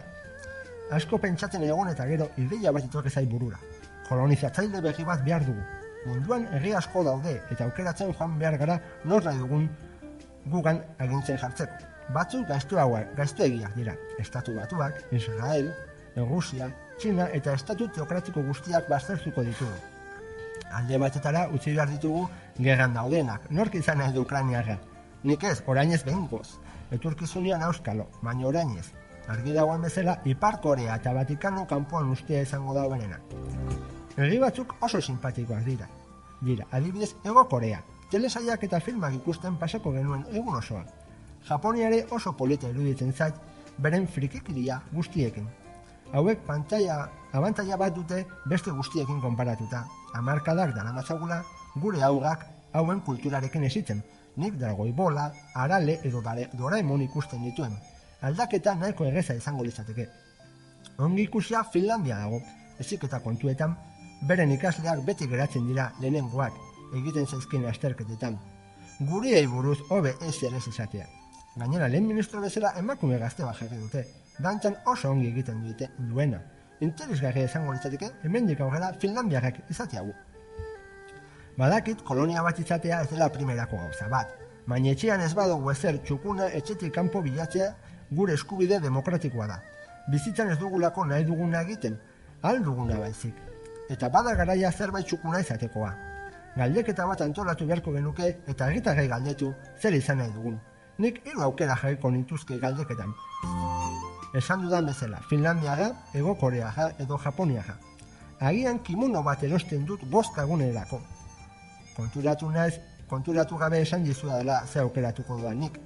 Asko 0.92 1.18
pentsatzen 1.18 1.62
egon 1.64 1.88
eta 1.88 2.06
gero 2.06 2.28
ideia 2.36 2.72
bat 2.72 2.84
itorri 2.84 3.10
zai 3.10 3.24
burura. 3.26 3.58
Kolonizatzaile 4.08 4.80
berri 4.80 5.04
bat 5.04 5.24
behar 5.24 5.46
dugu. 5.46 5.62
Munduan 6.06 6.46
herri 6.52 6.74
asko 6.74 7.04
daude 7.04 7.38
eta 7.50 7.64
aukeratzen 7.64 8.12
joan 8.12 8.38
behar 8.38 8.58
gara 8.58 8.78
nor 9.04 9.24
nahi 9.24 9.38
dugun 9.38 9.68
gugan 10.46 10.82
agintzen 10.98 11.38
jartzeko. 11.38 11.72
Batzuk 12.12 12.48
gaiztuagoak, 12.48 13.14
gaiztuegiak 13.16 13.74
dira. 13.76 13.94
Estatu 14.18 14.56
batuak, 14.56 14.98
Israel, 15.12 15.72
Rusia, 16.16 16.68
Txina 16.98 17.28
eta 17.34 17.54
estatu 17.56 17.88
teokratiko 17.88 18.42
guztiak 18.46 18.88
baztertuko 18.90 19.42
ditugu. 19.46 19.72
Alde 20.76 20.98
batetara 20.98 21.46
utzi 21.54 21.72
behar 21.72 21.88
ditugu 21.88 22.26
gerran 22.58 22.94
daudenak. 22.94 23.48
Nork 23.50 23.74
izan 23.74 23.98
nahi 23.98 24.12
du 24.12 24.22
Ukrainiarra? 24.26 24.76
Nik 25.22 25.44
ez, 25.44 25.62
orainez 25.66 26.02
behingoz. 26.04 26.58
Eturkizunean 26.90 27.62
auskalo, 27.62 28.08
baina 28.22 28.46
orainez. 28.48 28.88
Argi 29.30 29.52
dagoen 29.54 29.84
bezala, 29.86 30.16
Ipar 30.26 30.60
Korea 30.60 30.96
eta 30.98 31.12
Vatikano 31.14 31.62
kanpoan 31.70 32.10
ustea 32.10 32.42
izango 32.42 32.74
da 32.74 32.88
berena. 32.90 33.20
Herri 34.16 34.38
batzuk 34.42 34.74
oso 34.82 35.00
simpatikoak 35.00 35.62
dira. 35.64 35.86
Dira, 36.40 36.66
adibidez, 36.72 37.14
Ego 37.24 37.46
Korea. 37.48 37.84
Telesaiak 38.10 38.64
eta 38.66 38.80
filmak 38.80 39.14
ikusten 39.14 39.56
pasako 39.60 39.92
genuen 39.94 40.24
egun 40.32 40.58
osoa. 40.58 40.82
Japoniare 41.48 42.02
oso 42.10 42.32
polita 42.36 42.68
iruditzen 42.68 43.12
zait, 43.12 43.38
beren 43.78 44.08
frikikiria 44.08 44.80
guztiekin. 44.92 45.46
Hauek 46.12 46.42
pantalla, 46.46 47.06
abantaila 47.32 47.78
bat 47.78 47.94
dute 47.94 48.24
beste 48.50 48.74
guztiekin 48.74 49.20
konparatuta. 49.22 49.84
Hamarkadak 50.18 50.74
daramatzagula, 50.74 51.44
gure 51.76 52.02
aurrak 52.02 52.44
hauen 52.72 53.00
kulturarekin 53.00 53.64
esitzen. 53.64 54.02
Nik 54.36 54.54
dragoi 54.56 54.92
bola, 54.96 55.26
arale 55.54 55.98
edo 56.08 56.22
dare, 56.24 56.48
doraemon 56.56 57.02
ikusten 57.04 57.42
dituen. 57.44 57.74
Aldaketa 58.22 58.74
nahiko 58.80 59.04
erreza 59.04 59.34
izango 59.36 59.64
litzateke. 59.64 60.06
Ongi 61.04 61.26
ikusia 61.26 61.64
Finlandia 61.72 62.18
dago, 62.22 62.40
ezik 62.80 63.04
eta 63.08 63.20
kontuetan, 63.20 63.74
beren 64.28 64.52
ikasleak 64.54 65.04
beti 65.04 65.28
geratzen 65.28 65.66
dira 65.68 65.90
lehenengoak, 66.00 66.56
egiten 67.00 67.26
zaizkien 67.26 67.66
asterketetan. 67.68 68.38
Guriei 69.10 69.46
buruz 69.50 69.78
hobe 69.90 70.14
ez 70.22 70.36
ere 70.48 70.56
ez 70.56 70.66
izatea. 70.70 71.06
Gainera, 71.56 71.88
lehen 71.88 72.06
ministro 72.08 72.40
bezala 72.40 72.72
emakume 72.80 73.18
gazte 73.20 73.44
bat 73.44 73.58
jarri 73.60 73.80
dute. 73.80 74.06
Dantzan 74.40 74.78
oso 74.86 75.10
ongi 75.10 75.28
egiten 75.28 75.60
dute 75.66 75.90
duena. 75.98 76.40
Interesgarria 76.80 77.50
izango 77.50 77.74
litzateke, 77.74 78.08
hemendik 78.24 78.60
aurrera 78.64 78.92
Finlandiarrak 79.00 79.60
izateagu. 79.70 80.14
Badakit, 81.58 82.00
kolonia 82.08 82.42
bat 82.42 82.58
izatea 82.58 83.02
ez 83.04 83.08
dela 83.10 83.28
primerako 83.28 83.76
gauza 83.76 84.08
bat. 84.08 84.30
Baina 84.66 84.94
etxean 84.94 85.20
ez 85.20 85.34
badugu 85.36 85.70
ezer 85.72 85.98
txukuna 86.06 86.46
etxetik 86.58 86.94
kanpo 86.94 87.20
bilatzea 87.20 87.68
gure 88.10 88.32
eskubide 88.38 88.78
demokratikoa 88.80 89.48
da. 89.50 89.58
Bizitzan 90.08 90.52
ez 90.54 90.58
dugulako 90.58 91.04
nahi 91.04 91.26
duguna 91.28 91.60
egiten, 91.66 91.98
al 92.42 92.62
duguna 92.64 92.96
baizik. 93.02 93.36
Eta 93.90 94.08
bada 94.08 94.34
garaia 94.38 94.72
zerbait 94.72 95.06
txukuna 95.06 95.44
izatekoa. 95.44 95.92
Galdeketa 96.56 97.06
bat 97.06 97.20
antolatu 97.20 97.68
beharko 97.68 97.92
genuke 97.92 98.34
eta 98.48 98.68
herritarrei 98.68 99.08
galdetu 99.08 99.52
zer 99.78 99.94
izan 99.94 100.22
nahi 100.24 100.32
dugun. 100.32 100.58
Nik 100.98 101.20
hiru 101.26 101.44
aukera 101.44 101.76
jarriko 101.76 102.10
nituzke 102.10 102.58
galdeketan. 102.58 103.12
Esan 104.34 104.62
dudan 104.64 104.86
bezala, 104.88 105.20
Finlandiaga, 105.28 105.90
Ego 106.14 106.34
Koreaga 106.40 106.92
edo 106.98 107.18
Japoniaga. 107.18 107.76
Agian 108.40 108.78
kimono 108.80 109.22
bat 109.22 109.42
erosten 109.44 109.84
dut 109.86 110.04
bost 110.08 110.38
egunerako. 110.38 111.00
Konturatu 111.96 112.50
naiz, 112.50 112.74
konturatu 113.08 113.58
gabe 113.60 113.80
esan 113.82 114.04
dizua 114.04 114.38
dela 114.40 114.62
ze 114.66 114.80
aukeratuko 114.80 115.38
duan 115.40 115.60
nik. 115.60 115.78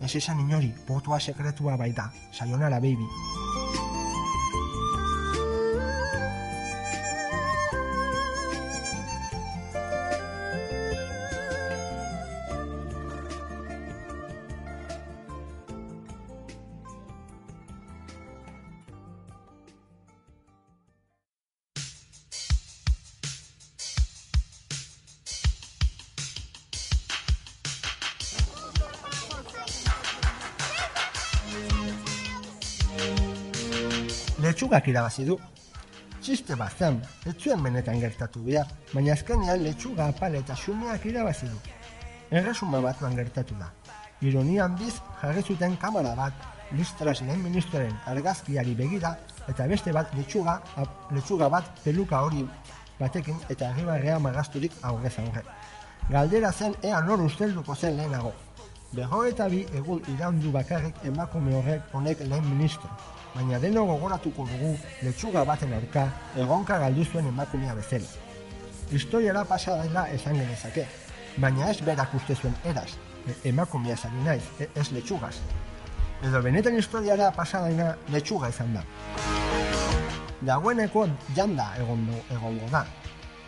Ez 0.00 0.14
esan 0.16 0.40
inori, 0.40 0.72
botua 0.88 1.20
sekretua 1.20 1.76
baita. 1.76 2.10
Sayonara, 2.32 2.80
baby. 2.80 3.49
Letxugak 34.60 34.88
irabazi 34.92 35.24
du. 35.24 35.38
Txiste 36.20 36.52
bat 36.60 36.74
zen, 36.76 36.98
ez 37.24 37.32
zuen 37.40 37.62
benetan 37.64 37.96
gertatu 38.00 38.42
behar, 38.44 38.66
baina 38.92 39.14
azkenean 39.14 39.62
letxuga 39.64 40.10
apal 40.12 40.34
eta 40.36 40.52
xumeak 40.54 41.06
irabazi 41.08 41.46
du. 41.48 41.56
Erresuma 42.30 42.82
batuan 42.84 43.16
gertatu 43.16 43.54
da. 43.56 43.70
Ironian 44.20 44.76
biz 44.76 44.98
jarri 45.22 45.42
zuten 45.42 45.78
kamara 45.80 46.12
bat, 46.14 46.44
listras 46.76 47.22
lehen 47.22 47.40
ministroaren 47.42 47.96
argazkiari 48.12 48.74
begira, 48.76 49.14
eta 49.48 49.66
beste 49.66 49.94
bat 49.96 50.12
letxuga, 50.18 50.58
ap- 50.76 51.08
letxuga 51.16 51.48
bat 51.48 51.72
peluka 51.82 52.20
hori 52.20 52.44
batekin 53.00 53.40
eta 53.48 53.70
erribarrea 53.70 54.18
magazturik 54.18 54.76
aurrez 54.82 55.16
aurre. 55.24 55.42
Galdera 56.10 56.52
zen 56.52 56.76
ea 56.82 57.00
nor 57.00 57.24
ustelduko 57.24 57.74
zen 57.74 57.96
lehenago. 57.96 58.34
Eta 58.90 59.46
bi 59.48 59.60
egun 59.78 60.02
iraundu 60.10 60.50
bakarrik 60.50 60.94
emakume 61.04 61.54
horrek 61.54 61.82
honek 61.94 62.20
lehen 62.26 62.44
ministro, 62.50 62.90
baina 63.36 63.58
deno 63.60 63.84
gogoratuko 63.86 64.46
dugu 64.50 64.76
letxuga 65.02 65.44
baten 65.44 65.72
aurka 65.72 66.08
egonka 66.36 66.78
galdu 66.78 67.04
zuen 67.04 67.26
emakumea 67.28 67.74
bezala. 67.74 68.08
Historiara 68.90 69.44
pasa 69.44 69.76
dela 69.82 70.08
esan 70.10 70.34
genezake, 70.34 70.88
baina 71.38 71.70
ez 71.70 71.80
berak 71.82 72.14
uste 72.14 72.34
zuen 72.34 72.54
eraz, 72.64 72.96
e- 73.28 73.48
emakumea 73.48 73.96
zari 73.96 74.24
naiz, 74.24 74.42
e- 74.58 74.68
ez 74.74 74.90
letxugaz. 74.90 75.36
Edo 76.22 76.42
benetan 76.42 76.74
historiara 76.74 77.30
pasa 77.30 77.62
dena 77.68 77.94
letxuga 78.08 78.48
izan 78.48 78.74
da. 78.74 78.82
Dagoeneko 80.42 81.06
janda 81.36 81.76
egongo, 81.78 82.24
egongo 82.28 82.66
da. 82.72 82.84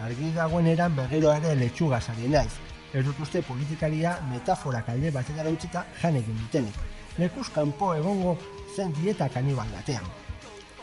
Argi 0.00 0.30
dagoen 0.36 0.66
eran 0.66 0.94
berriro 0.94 1.32
ere 1.32 1.56
letxuga 1.56 2.00
zari 2.00 2.28
naiz. 2.28 2.71
Ez 2.92 3.04
dut 3.04 3.20
uste 3.24 3.40
politikaria 3.42 4.18
metaforak 4.28 4.88
alde 4.92 5.10
batetara 5.10 5.50
utzita 5.50 5.84
jan 6.02 6.16
egin 6.18 6.36
dutenik. 6.42 6.76
Lekuz 7.18 7.48
kanpo 7.54 7.94
egongo 7.96 8.36
zen 8.76 8.92
dieta 8.98 9.28
kanibal 9.32 9.68
batean. 9.72 10.04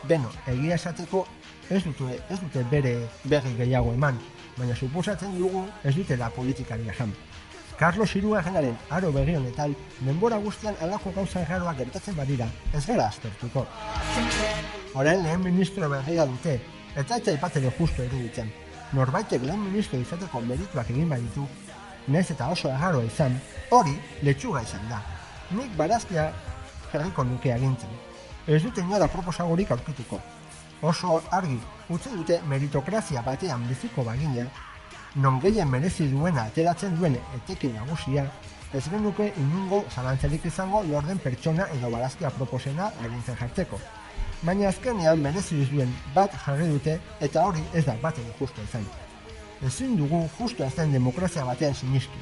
Beno, 0.08 0.30
egia 0.50 0.74
esateko 0.74 1.26
ez 1.70 1.84
dute, 1.84 2.18
ez 2.28 2.38
dute 2.40 2.64
bere 2.70 2.94
berri 3.30 3.54
gehiago 3.58 3.92
eman, 3.94 4.18
baina 4.56 4.74
suposatzen 4.74 5.36
dugu 5.38 5.64
ez 5.84 5.94
dutela 5.94 6.30
politikaria 6.34 6.94
jan. 6.98 7.14
Carlos 7.78 8.10
Hirugarrenaren 8.12 8.74
aro 8.90 9.12
berri 9.12 9.36
honetan, 9.38 9.76
denbora 10.04 10.36
guztian 10.42 10.74
alako 10.84 11.14
gauza 11.16 11.44
erraroak 11.44 11.78
gertatzen 11.78 12.18
badira, 12.18 12.48
ez 12.74 12.82
gara 12.86 13.06
aztertuko. 13.06 13.64
Orain 14.94 15.22
lehen 15.22 15.44
ministro 15.46 15.88
berria 15.88 16.26
dute, 16.26 16.58
eta 16.96 17.16
eta 17.22 17.38
ipatere 17.38 17.70
justo 17.78 18.04
iruditzen. 18.04 18.50
Norbaitek 18.98 19.46
lehen 19.46 19.62
ministro 19.70 20.00
izateko 20.02 20.42
merituak 20.50 20.90
egin 20.90 21.08
baditu, 21.08 21.46
naiz 22.08 22.30
eta 22.30 22.48
oso 22.48 22.68
erraroa 22.68 23.04
izan, 23.04 23.36
hori 23.70 23.96
letxuga 24.22 24.62
izan 24.62 24.88
da. 24.88 25.00
Nik 25.50 25.76
barazkia 25.76 26.30
jarriko 26.92 27.24
nuke 27.24 27.52
agintzen. 27.52 27.90
Ez 28.46 28.62
dute 28.62 28.80
inora 28.80 29.08
proposagorik 29.08 29.70
aurkituko. 29.70 30.20
Oso 30.82 31.20
argi, 31.30 31.58
utzi 31.88 32.10
dute 32.16 32.40
meritokrazia 32.48 33.22
batean 33.22 33.66
biziko 33.68 34.04
bagina, 34.04 34.46
non 35.14 35.40
gehien 35.40 35.68
merezi 35.68 36.08
duena 36.08 36.46
ateratzen 36.48 36.96
duen 36.96 37.18
etekin 37.36 37.74
nagusia, 37.74 38.24
ez 38.72 38.84
genuke 38.88 39.32
inungo 39.36 39.82
zalantzarik 39.90 40.44
izango 40.46 40.82
lorden 40.86 41.18
pertsona 41.18 41.66
edo 41.76 41.90
barazkia 41.90 42.30
proposena 42.30 42.90
agintzen 43.04 43.36
jartzeko. 43.40 43.80
Baina 44.42 44.68
azkenean 44.68 45.20
merezi 45.20 45.64
duen 45.72 45.92
bat 46.14 46.34
jarri 46.46 46.68
dute 46.70 46.98
eta 47.20 47.44
hori 47.44 47.64
ez 47.74 47.84
da 47.84 47.96
baten 48.02 48.32
justu 48.38 48.62
izan. 48.68 48.86
Ezin 49.60 49.96
dugu 49.96 50.22
justu 50.38 50.64
ez 50.64 50.72
demokrazia 50.92 51.44
batean 51.44 51.74
sinistu. 51.74 52.16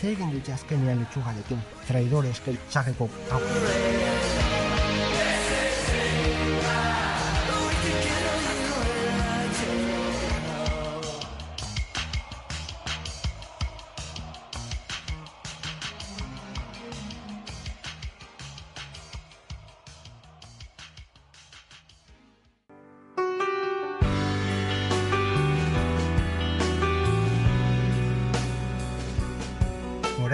Zer 0.00 0.10
egin 0.14 0.32
dute 0.32 0.54
azkenean 0.56 1.02
letxugarekin, 1.04 1.60
traidore 1.86 2.32
eskel 2.32 2.56
txarreko 2.70 3.10
hau. 3.30 3.42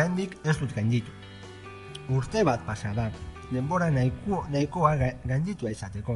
Oraindik 0.00 0.32
ez 0.48 0.54
dut 0.56 0.70
gainditu. 0.72 1.12
Urte 2.08 2.40
bat 2.48 2.62
pasa 2.64 2.94
da, 2.96 3.10
denbora 3.52 3.90
nahiko, 3.92 4.38
nahikoa 4.48 4.94
ga- 4.96 5.10
gainditua 5.28 5.70
izateko. 5.74 6.14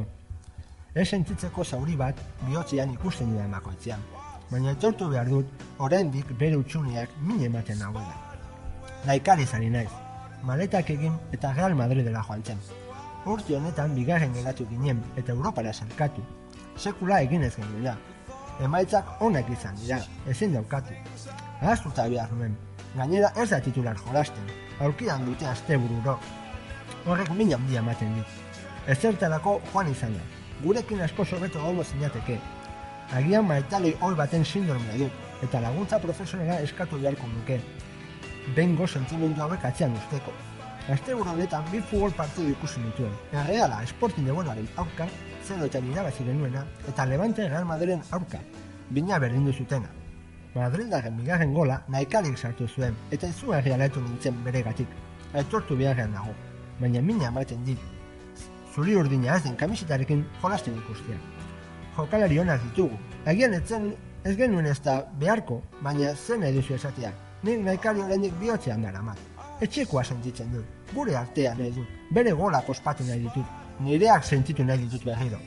Ez 0.95 1.03
sentitzeko 1.11 1.63
zauri 1.63 1.93
bat 1.99 2.17
bihotzean 2.47 2.95
ikusten 2.95 3.29
dudan 3.35 3.51
bakoitzean. 3.53 4.01
Baina 4.49 4.71
etortu 4.73 5.11
behar 5.11 5.29
dut, 5.29 5.45
oraindik 5.77 6.33
bere 6.39 6.57
utxuneak 6.57 7.13
min 7.21 7.43
ematen 7.45 7.77
nagoela. 7.77 8.17
Naikari 9.05 9.45
zari 9.45 9.69
naiz, 9.69 9.91
maletak 10.41 10.89
egin 10.89 11.13
eta 11.31 11.53
Real 11.53 11.75
Madridela 11.77 12.25
joan 12.27 12.41
zen. 12.43 12.57
Urte 13.25 13.55
honetan 13.59 13.93
bigarren 13.95 14.33
geratu 14.33 14.65
ginen 14.73 15.03
eta 15.15 15.31
Europara 15.31 15.73
salkatu. 15.73 16.25
Sekula 16.75 17.21
egin 17.21 17.43
ez 17.43 17.55
genuela. 17.55 17.97
Emaitzak 18.59 19.21
onak 19.21 19.49
izan 19.49 19.75
dira, 19.75 20.01
ezin 20.27 20.53
daukatu. 20.57 20.93
Ahaztuta 21.61 22.09
behar 22.09 22.31
nuen, 22.33 22.57
gainera 22.95 23.31
ez 23.35 23.49
da 23.49 23.59
titular 23.59 23.97
jolasten, 24.07 24.47
aurkidan 24.79 25.25
dute 25.27 25.47
astebururo. 25.47 26.17
Horrek 27.05 27.29
min 27.35 27.53
handia 27.53 27.81
ematen 27.83 28.13
dit. 28.15 28.35
Ezertarako 28.87 29.59
joan 29.71 29.91
izan 29.91 30.13
da, 30.15 30.23
gurekin 30.63 31.01
asko 31.01 31.25
sobeto 31.25 31.61
gauro 31.61 31.83
zinateke. 31.83 32.39
Agian 33.13 33.45
maitali 33.45 33.95
hoi 34.01 34.13
baten 34.15 34.45
sindromea 34.45 34.97
dut, 34.97 35.23
eta 35.43 35.61
laguntza 35.61 35.99
profesionala 35.99 36.59
eskatu 36.65 36.99
beharko 37.01 37.27
nuke. 37.33 37.59
Bengo 38.55 38.87
sentimendu 38.87 39.41
hauek 39.41 39.65
atzean 39.65 39.93
usteko. 39.99 40.33
Asteburu 40.93 41.31
honetan 41.31 41.65
bi 41.71 41.81
futbol 41.81 42.13
partidu 42.13 42.51
ikusi 42.53 42.79
nituen. 42.79 43.13
Erreala 43.33 43.81
Sporting 43.89 44.25
de 44.25 44.31
Buenoaren 44.31 44.67
aurka, 44.77 45.07
0 45.47 45.65
eta 45.65 45.81
irabazi 45.91 46.23
genuena, 46.23 46.65
eta 46.87 47.05
Levante 47.05 47.49
Real 47.49 47.65
Madrilen 47.65 48.03
aurka, 48.11 48.39
bina 48.89 49.19
berdindu 49.19 49.53
zutena. 49.53 49.89
Madrildarren 50.55 51.17
bigarren 51.19 51.53
gola 51.53 51.81
nahikalik 51.91 52.37
sartu 52.39 52.65
zuen, 52.67 52.95
eta 53.11 53.27
izugarri 53.27 53.73
alaitu 53.75 53.99
nintzen 53.99 54.37
beregatik. 54.45 54.87
Aitortu 55.35 55.75
beharrean 55.75 56.13
dago, 56.15 56.31
baina 56.79 57.01
mina 57.01 57.27
ematen 57.27 57.65
dit. 57.67 57.81
Zuri 58.73 58.95
urdina 58.95 59.35
ez 59.35 59.43
den 59.43 59.57
kamisetarekin 59.59 60.23
jolasten 60.41 60.77
ikustia. 60.79 61.17
Jokalari 61.97 62.39
onak 62.39 62.63
ditugu. 62.69 62.99
Agian 63.25 63.55
etzen 63.57 63.89
ez 64.23 64.35
genuen 64.39 64.69
ez 64.71 64.77
da 64.85 64.95
beharko, 65.19 65.59
baina 65.81 66.13
zen 66.15 66.39
nahi 66.45 66.55
duzu 66.55 66.77
esatea. 66.79 67.11
Nik 67.43 67.59
nahikari 67.67 68.05
oraindik 68.05 68.39
bihotzean 68.39 68.87
dara 68.87 69.03
mat. 69.03 69.19
Etxekoa 69.61 70.03
sentitzen 70.03 70.55
dut, 70.55 70.71
gure 70.93 71.17
artean 71.19 71.59
nahi 71.59 71.75
dut, 71.75 71.91
bere 72.15 72.31
golak 72.31 72.69
ospatu 72.69 73.03
nahi 73.03 73.27
ditut, 73.27 73.51
nireak 73.83 74.23
sentitu 74.23 74.63
nahi 74.63 74.87
ditut 74.87 75.03
berriro. 75.11 75.43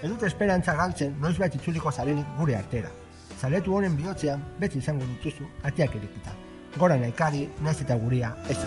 Ez 0.00 0.08
dut 0.08 0.22
esperantza 0.30 0.78
galtzen 0.78 1.18
noiz 1.20 1.36
bat 1.42 1.54
itzuliko 1.54 1.90
zarenik 1.90 2.34
gure 2.38 2.56
artera. 2.56 2.94
Zaletu 3.38 3.74
honen 3.78 3.96
bihotzean 3.96 4.40
beti 4.58 4.78
izango 4.82 5.06
dituzu 5.14 5.46
ateak 5.70 5.94
erikita. 6.00 6.34
Gora 6.78 6.96
nahikari, 7.00 7.46
naiz 7.64 7.78
eta 7.84 7.96
guria, 8.02 8.34
ez 8.50 8.58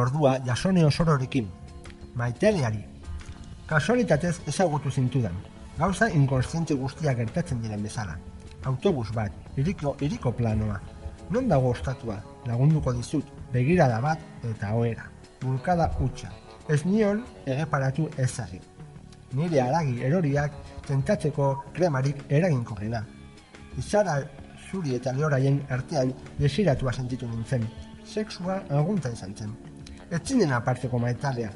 ordua 0.00 0.38
jasone 0.46 0.84
osororekin. 0.84 1.48
Maiteleari. 2.14 2.84
Kasualitatez 3.66 4.40
ezagutu 4.48 4.90
zintudan. 4.90 5.36
Gauza 5.78 6.08
inkonstiente 6.10 6.74
guztiak 6.74 7.16
gertatzen 7.22 7.62
diren 7.62 7.82
bezala. 7.82 8.16
Autobus 8.64 9.12
bat, 9.14 9.32
iriko, 9.56 9.94
iriko 10.00 10.32
planoa. 10.32 10.80
Non 11.30 11.48
dago 11.48 11.70
ostatua, 11.70 12.18
lagunduko 12.46 12.92
dizut, 12.92 13.24
begirada 13.52 14.00
bat 14.00 14.18
eta 14.50 14.74
oera. 14.74 15.06
Bulkada 15.40 15.86
hutsa. 16.00 16.32
Ez 16.68 16.84
nion 16.84 17.22
erreparatu 17.46 18.08
ezari. 18.18 18.60
Nire 19.32 19.62
aragi 19.62 20.02
eroriak 20.02 20.52
tentatzeko 20.86 21.52
kremarik 21.72 22.24
eraginkorrena. 22.28 23.04
Izara 23.78 24.18
zuri 24.70 24.96
eta 24.98 25.14
lehoraien 25.14 25.62
artean 25.70 26.12
desiratua 26.38 26.92
sentitu 26.92 27.30
nintzen. 27.30 27.66
Sexua 28.04 28.62
agunta 28.68 29.10
izan 29.14 29.34
zen. 29.34 29.69
Ez 30.10 30.18
zinen 30.26 30.50
aparteko 30.50 30.98
maitalea. 30.98 31.50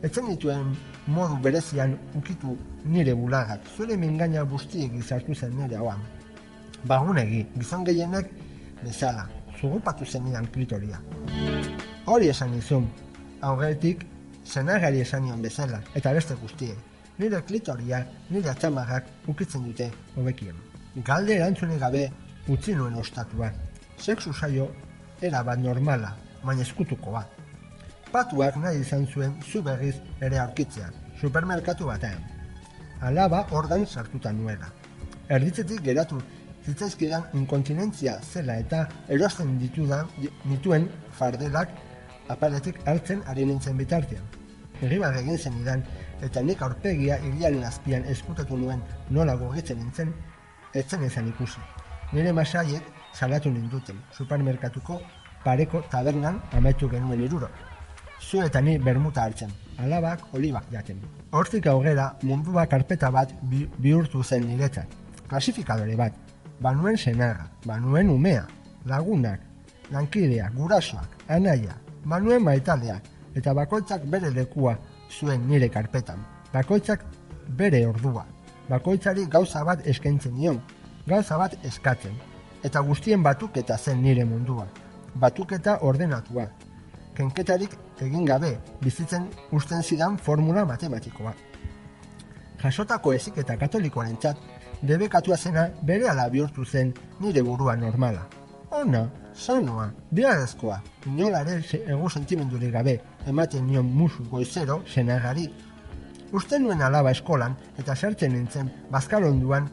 Etzen 0.00 0.30
dituen 0.30 0.70
modu 1.12 1.34
berezian 1.44 1.90
ukitu 2.16 2.54
nire 2.88 3.12
bulagak. 3.14 3.66
Zure 3.76 3.96
mingaina 4.00 4.44
guztiek 4.48 4.94
izartu 4.96 5.34
zen 5.34 5.52
nire 5.58 5.76
hauan. 5.76 6.00
Bagunegi, 6.88 7.42
gizon 7.58 7.84
gehienek 7.84 8.30
bezala, 8.80 9.26
zugupatu 9.60 10.06
zenidan 10.06 10.48
klitoria. 10.54 11.00
Hori 12.06 12.30
esan 12.32 12.54
izun, 12.56 12.86
aurretik 13.42 14.06
zenagari 14.46 15.02
esan 15.04 15.26
nion 15.26 15.42
bezala, 15.44 15.82
eta 15.94 16.14
beste 16.16 16.38
guztiek. 16.40 16.78
Nire 17.18 17.42
klitoria, 17.44 18.00
nire 18.30 18.48
atzamarrak 18.54 19.12
ukitzen 19.28 19.66
dute 19.68 19.90
hobekien. 20.16 20.56
Galde 21.04 21.36
erantzunik 21.36 21.84
gabe 21.84 22.06
utzi 22.48 22.72
nuen 22.74 22.96
ostatua. 23.04 23.52
Sexu 23.98 24.32
saio 24.32 24.70
era 25.20 25.44
bat 25.44 25.60
normala, 25.60 26.14
baina 26.42 26.64
eskutuko 26.64 27.12
bat. 27.18 27.39
Patuak 28.10 28.56
nahi 28.58 28.80
izan 28.82 29.04
zuen 29.06 29.34
zu 29.46 29.60
berriz 29.62 29.94
ere 30.26 30.38
aurkitzea, 30.42 30.88
supermerkatu 31.20 31.86
batean. 31.86 32.24
Alaba 33.00 33.44
ordan 33.58 33.84
sartuta 33.86 34.32
nuela. 34.32 34.66
Erditzetik 35.36 35.84
geratu 35.84 36.18
zitzaizkidan 36.66 37.28
inkontinentzia 37.40 38.16
zela 38.32 38.56
eta 38.64 38.82
erosten 39.08 39.54
ditudan, 39.62 40.10
nituen 40.44 40.88
fardelak 41.20 41.70
apaletik 42.34 42.82
hartzen 42.84 43.22
ari 43.30 43.46
nintzen 43.46 43.78
bitartean. 43.78 44.26
Irribar 44.82 45.14
egin 45.22 45.38
zenidan 45.38 45.86
eta 46.26 46.42
nik 46.42 46.66
aurpegia 46.66 47.22
iriaren 47.30 47.62
azpian 47.70 48.04
eskutatu 48.10 48.58
nuen 48.58 48.82
nola 49.10 49.38
gogitzen 49.38 49.78
nintzen, 49.78 50.14
etzen 50.74 51.06
ezan 51.06 51.30
ikusi. 51.30 51.62
Nire 52.12 52.32
masaiek 52.32 52.82
salatu 53.14 53.54
ninduten, 53.54 54.02
supermerkatuko 54.18 55.00
pareko 55.44 55.86
tabernan 55.90 56.42
amaitu 56.52 56.90
genuen 56.90 57.28
iruro. 57.30 57.48
Zu 58.20 58.42
eta 58.44 58.60
ni 58.60 58.78
bermuta 58.78 59.24
hartzen, 59.24 59.50
alabak 59.78 60.20
olibak 60.34 60.66
jaten. 60.70 61.00
Hortik 61.32 61.66
aurrera 61.66 62.16
mundua 62.22 62.66
karpeta 62.66 63.10
bat 63.10 63.32
bi, 63.42 63.66
bihurtu 63.78 64.22
zen 64.22 64.46
niretzat. 64.46 64.86
Klasifikadore 65.28 65.96
bat, 65.96 66.12
banuen 66.60 66.98
senarra, 66.98 67.48
banuen 67.64 68.10
umea, 68.10 68.44
lagunak, 68.86 69.40
lankideak, 69.90 70.52
gurasoak, 70.54 71.16
anaia, 71.28 71.76
banuen 72.04 72.44
maitaleak, 72.44 73.08
eta 73.34 73.54
bakoitzak 73.54 74.04
bere 74.10 74.30
lekua 74.30 74.76
zuen 75.10 75.48
nire 75.48 75.68
karpetan. 75.68 76.20
Bakoitzak 76.52 77.04
bere 77.56 77.86
ordua. 77.86 78.26
Bakoitzari 78.68 79.26
gauza 79.26 79.64
bat 79.64 79.86
eskaintzen 79.86 80.36
nion, 80.36 80.60
gauza 81.06 81.38
bat 81.38 81.56
eskatzen. 81.64 82.14
Eta 82.62 82.80
guztien 82.80 83.22
batuketa 83.22 83.78
zen 83.78 84.02
nire 84.02 84.24
mundua. 84.24 84.66
Batuketa 85.14 85.78
ordenatua. 85.82 86.46
Kenketarik 87.14 87.76
egin 88.00 88.24
gabe, 88.24 88.54
bizitzen 88.82 89.28
usten 89.52 89.82
zidan 89.82 90.18
formula 90.18 90.64
matematikoa. 90.64 91.34
Jasotako 92.60 93.12
eziketa 93.16 93.56
katolikoaren 93.60 94.16
txat, 94.20 94.38
debekatua 94.82 95.36
zena 95.36 95.68
bere 95.82 96.08
ala 96.08 96.28
bihurtu 96.30 96.64
zen 96.64 96.92
nire 97.20 97.42
burua 97.42 97.76
normala. 97.76 98.26
Ona, 98.70 99.08
sanoa, 99.34 99.88
beharrezkoa, 100.14 100.76
inolare 101.06 101.56
egu 101.80 102.10
sentimendurik 102.10 102.72
gabe, 102.72 103.00
ematen 103.26 103.66
nion 103.66 103.86
musu 103.86 104.24
goizero 104.30 104.82
senagari. 104.86 105.48
Uste 106.32 106.60
nuen 106.60 106.82
alaba 106.86 107.10
eskolan 107.10 107.56
eta 107.78 107.96
sartzen 107.96 108.32
nintzen 108.36 108.70
bazkalonduan 108.92 109.66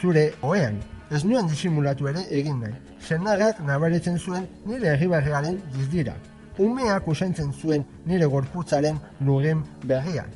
zure 0.00 0.32
oean. 0.42 0.80
Ez 1.10 1.22
nuen 1.24 1.46
disimulatu 1.50 2.08
ere 2.10 2.26
egin 2.30 2.58
nahi. 2.64 2.74
Senagak 3.06 3.60
nabaritzen 3.66 4.18
zuen 4.18 4.48
nire 4.66 4.94
egibarrearen 4.96 5.60
dizdira. 5.76 6.16
Umeak 6.60 7.08
usaintzen 7.08 7.52
zuen 7.52 7.86
nire 8.06 8.26
gorputzaren 8.28 8.98
lugen 9.24 9.62
berria. 9.84 10.26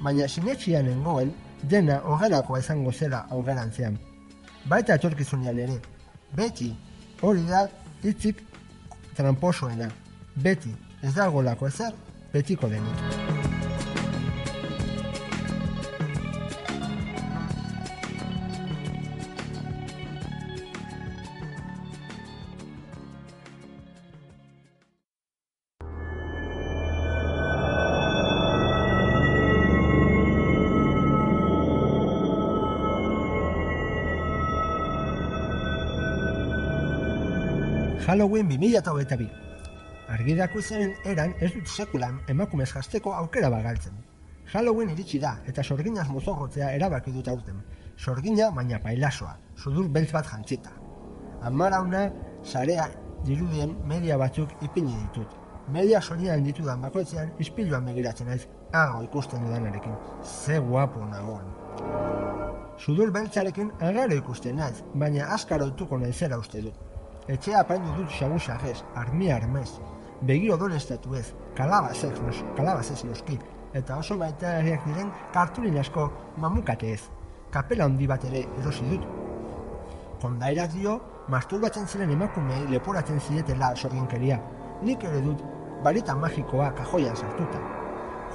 Baina 0.00 0.28
sinetxian 0.28 0.88
nengoen, 0.88 1.32
dena 1.62 1.98
horrelakoa 2.04 2.60
izango 2.62 2.92
zela 2.92 3.24
aurrerantzean. 3.36 3.98
Baita 4.68 4.96
etorkizunean 5.00 5.60
ere. 5.66 5.76
Beti, 6.36 6.70
hori 7.20 7.44
da 7.50 7.66
hitzik 8.02 8.40
tramposoena. 9.16 9.90
Beti, 10.34 10.72
ez 11.02 11.14
dagolako 11.14 11.68
ezer, 11.68 11.92
betiko 12.32 12.72
denik. 12.72 13.23
Halloween 38.44 38.60
2022. 38.60 39.30
Argidako 40.08 40.60
zen 40.60 40.90
eran 41.04 41.32
ez 41.40 41.48
dut 41.54 41.66
sekulan 41.66 42.18
emakumez 42.28 42.66
jasteko 42.68 43.14
aukera 43.16 43.48
bagaltzen. 43.48 43.94
Halloween 44.52 44.90
iritsi 44.92 45.18
da 45.18 45.38
eta 45.48 45.62
sorginaz 45.62 46.04
mozorrotzea 46.10 46.68
erabaki 46.76 47.12
dut 47.14 47.28
aurten. 47.28 47.62
Sorgina 47.96 48.50
baina 48.50 48.78
pailasoa, 48.84 49.38
sudur 49.56 49.88
beltz 49.88 50.12
bat 50.12 50.28
jantzita. 50.28 50.74
Amarauna 51.40 52.04
sarea 52.42 52.90
dirudien 53.24 53.74
media 53.88 54.18
batzuk 54.18 54.52
ipini 54.60 54.92
ditut. 54.92 55.40
Media 55.72 56.02
sonian 56.02 56.44
ditudan 56.44 56.84
bakoitzean 56.84 57.32
ispiluan 57.38 57.86
begiratzen 57.88 58.28
naiz 58.28 58.42
ago 58.72 59.02
ikusten 59.08 59.46
dudanarekin. 59.46 59.96
Ze 60.22 60.58
guapo 60.58 61.06
nagoen. 61.06 61.48
Sudur 62.76 63.10
beltzarekin 63.10 63.72
agaro 63.80 64.20
ikusten 64.20 64.56
naiz, 64.56 64.82
baina 64.94 65.32
askar 65.32 65.62
oituko 65.62 65.98
naizera 65.98 66.38
uste 66.38 66.60
dut. 66.60 66.93
Etxea 67.24 67.60
apaindu 67.62 67.88
dut 67.96 68.10
xabu 68.12 68.36
xagez, 68.36 68.82
armi 69.00 69.30
armez, 69.32 69.78
begi 70.28 70.50
odolestatu 70.52 71.14
ez, 71.16 71.30
kalabazez, 71.56 72.18
nos, 72.20 72.42
kalabazez 72.56 72.98
noski, 73.08 73.38
eta 73.72 73.96
oso 73.96 74.18
maiteariak 74.20 74.84
diren 74.84 75.08
kartulin 75.32 75.78
asko 75.80 76.10
mamukate 76.36 76.92
ez. 76.92 77.00
Kapela 77.54 77.88
handi 77.88 78.10
bat 78.10 78.26
ere 78.28 78.44
erosi 78.60 78.84
dut. 78.90 79.08
Kondairak 80.20 80.76
dio, 80.76 80.98
masturbatzen 81.32 81.88
ziren 81.88 82.12
emakumei 82.12 82.60
leporatzen 82.68 83.20
zietela 83.20 83.72
sorginkeria. 83.74 84.38
Nik 84.82 85.08
ere 85.08 85.24
dut, 85.24 85.40
barita 85.82 86.12
magikoa 86.20 86.74
kajoian 86.76 87.16
sartuta. 87.16 87.64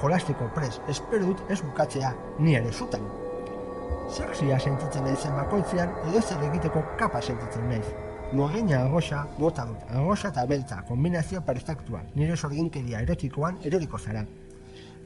Jolastiko 0.02 0.50
pres, 0.56 0.80
espero 0.88 1.30
dut 1.30 1.46
ez 1.48 1.62
bukatzea 1.62 2.14
ni 2.40 2.58
ere 2.58 2.72
zutan. 2.72 3.06
Sexia 4.10 4.58
sentitzen 4.58 5.06
naizen 5.06 5.36
bakoitzean 5.38 5.94
edo 6.08 6.26
zer 6.26 6.48
egiteko 6.50 6.88
kapa 6.98 7.22
sentitzen 7.22 7.68
naiz. 7.70 8.09
Nuagina 8.32 8.84
agosa 8.84 9.24
bota 9.38 9.64
dut, 9.66 9.80
agosa 9.90 10.28
eta 10.30 10.44
beltza, 10.46 10.76
kombinazio 10.86 11.40
perfektua, 11.42 12.04
nire 12.14 12.36
sorginkeria 12.36 13.00
erotikoan 13.02 13.56
eroriko 13.66 13.98
zara. 13.98 14.22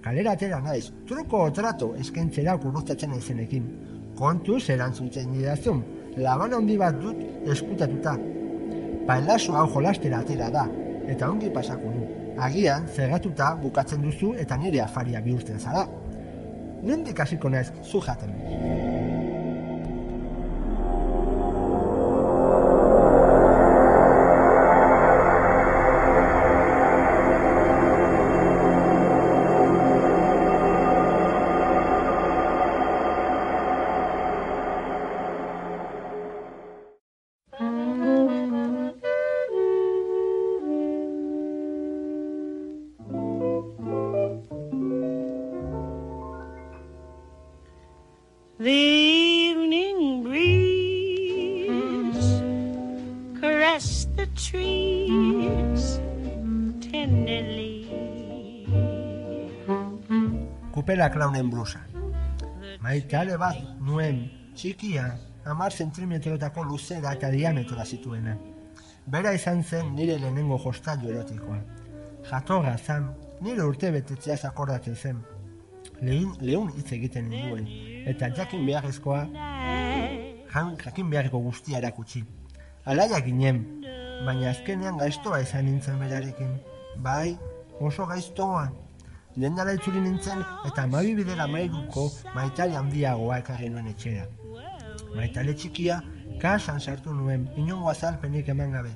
Kalera 0.04 0.34
atera 0.36 0.58
naiz, 0.60 0.90
truko 1.08 1.40
trato 1.56 1.94
eskentzera 1.96 2.58
guruztatzen 2.60 3.14
naizenekin. 3.14 3.70
Kontuz 4.18 4.68
erantzuntzen 4.74 5.32
didazun, 5.32 5.80
labana 6.20 6.60
handi 6.60 6.76
bat 6.76 7.00
dut 7.00 7.48
eskutatuta. 7.54 8.12
Pailaso 9.08 9.56
hau 9.56 9.70
jolastera 9.72 10.20
atera 10.20 10.50
da, 10.52 10.66
eta 11.08 11.30
ongi 11.32 11.48
pasako 11.54 11.94
du. 11.94 12.04
Agian, 12.44 12.90
zergatuta 12.92 13.54
bukatzen 13.62 14.04
duzu 14.04 14.34
eta 14.44 14.60
nire 14.60 14.84
afaria 14.84 15.24
bihurtzen 15.24 15.56
zara. 15.58 15.86
Nondik 16.84 17.24
hasiko 17.24 17.48
naiz 17.48 17.70
zu 17.88 18.04
jaten. 18.04 18.93
Kupela 60.84 61.06
klaunen 61.08 61.46
blusa. 61.48 61.78
Maitale 62.84 63.38
bat 63.40 63.56
nuen 63.80 64.18
txikia 64.52 65.06
amar 65.48 65.72
zentimetrotako 65.72 66.60
luzera 66.68 67.14
eta 67.16 67.30
diametroa 67.32 67.86
zituena. 67.88 68.34
Bera 69.14 69.32
izan 69.32 69.64
zen 69.64 69.94
nire 69.96 70.18
lehenengo 70.18 70.58
jostailu 70.66 71.08
erotikoa. 71.14 71.56
Jatorra 72.28 72.76
zan, 72.76 73.08
nire 73.40 73.64
urte 73.64 73.94
betetzeaz 73.96 74.42
akordatzen 74.50 75.00
zen. 75.00 75.24
Lehun, 76.02 76.36
lehun 76.44 76.68
hitz 76.76 76.90
egiten 76.98 77.32
nuen, 77.32 77.64
eta 78.04 78.28
jakin 78.36 78.68
beharrezkoa, 78.68 79.24
jan, 79.32 80.76
jakin 80.84 81.16
beharreko 81.16 81.40
guztia 81.48 81.80
erakutsi. 81.80 82.26
Alaia 82.84 83.24
ginen, 83.24 83.64
baina 84.28 84.52
azkenean 84.52 85.00
gaiztoa 85.00 85.40
izan 85.48 85.64
nintzen 85.64 85.96
berarekin. 86.04 86.58
Bai, 87.08 87.38
oso 87.80 88.04
gaiztoa. 88.12 88.68
Dendara 89.34 89.72
itzuli 89.74 90.00
nintzen 90.00 90.42
eta 90.68 90.84
amabi 90.84 91.14
bidera 91.18 91.46
mairuko 91.50 92.04
maitale 92.36 92.76
handiagoa 92.78 93.40
ekarri 93.42 93.70
nuen 93.70 93.88
etxera. 93.90 94.28
Maitale 95.16 95.54
txikia 95.58 95.96
kasan 96.42 96.78
sartu 96.80 97.14
nuen, 97.14 97.48
inongo 97.58 97.90
azalpenik 97.90 98.52
eman 98.54 98.76
gabe. 98.78 98.92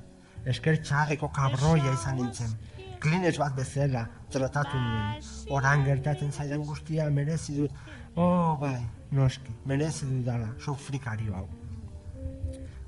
Esker 0.47 0.79
txarreko 0.85 1.33
kabroia 1.35 1.93
izan 1.97 2.21
nintzen. 2.23 2.55
Klinez 3.03 3.35
bat 3.43 3.59
bezala 3.59 4.05
tratatu 4.31 4.79
nuen. 4.79 5.27
Oran 5.59 5.85
gertatzen 5.87 6.31
zaidan 6.33 6.63
guztia 6.71 7.11
merezi 7.11 7.59
dut. 7.59 7.75
Oh, 8.15 8.57
bai, 8.61 8.79
noski, 9.11 9.55
merezi 9.67 10.07
dut 10.07 10.25
dala, 10.27 10.53
sufrikario 10.63 11.35
hau. 11.35 11.49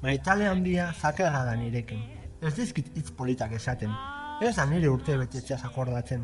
Maitale 0.02 0.46
handia 0.48 0.92
zakarra 0.94 1.44
da 1.44 1.58
nirekin. 1.58 2.06
Ez 2.40 2.54
dizkit 2.54 2.94
hitz 2.94 3.10
politak 3.10 3.58
esaten. 3.58 3.90
Ez 4.40 4.54
da 4.56 4.64
nire 4.70 4.88
urte 4.88 5.18
betetzeaz 5.18 5.64
akordatzen. 5.66 6.22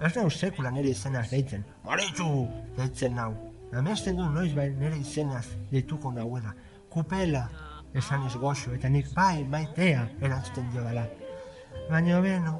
Ez 0.00 0.16
nau 0.16 0.30
sekula 0.30 0.70
nire 0.74 0.90
izenaz 0.90 1.28
deitzen. 1.30 1.62
Maritxu! 1.84 2.48
Deitzen 2.76 3.14
nau. 3.14 3.32
Amesten 3.72 4.16
du 4.18 4.24
noiz 4.26 4.52
bai 4.54 4.70
nire 4.74 4.96
izenaz 4.98 5.46
deituko 5.70 6.10
nauela. 6.12 6.54
Kupela! 6.90 7.44
Esan 7.94 8.26
ez 8.26 8.34
goxo, 8.34 8.72
eta 8.74 8.88
nik 8.90 9.12
bai 9.14 9.44
maitea 9.46 10.08
erantzuten 10.20 10.66
dio 10.72 10.82
dela. 10.82 11.04
Baina 11.90 12.18
beno, 12.20 12.56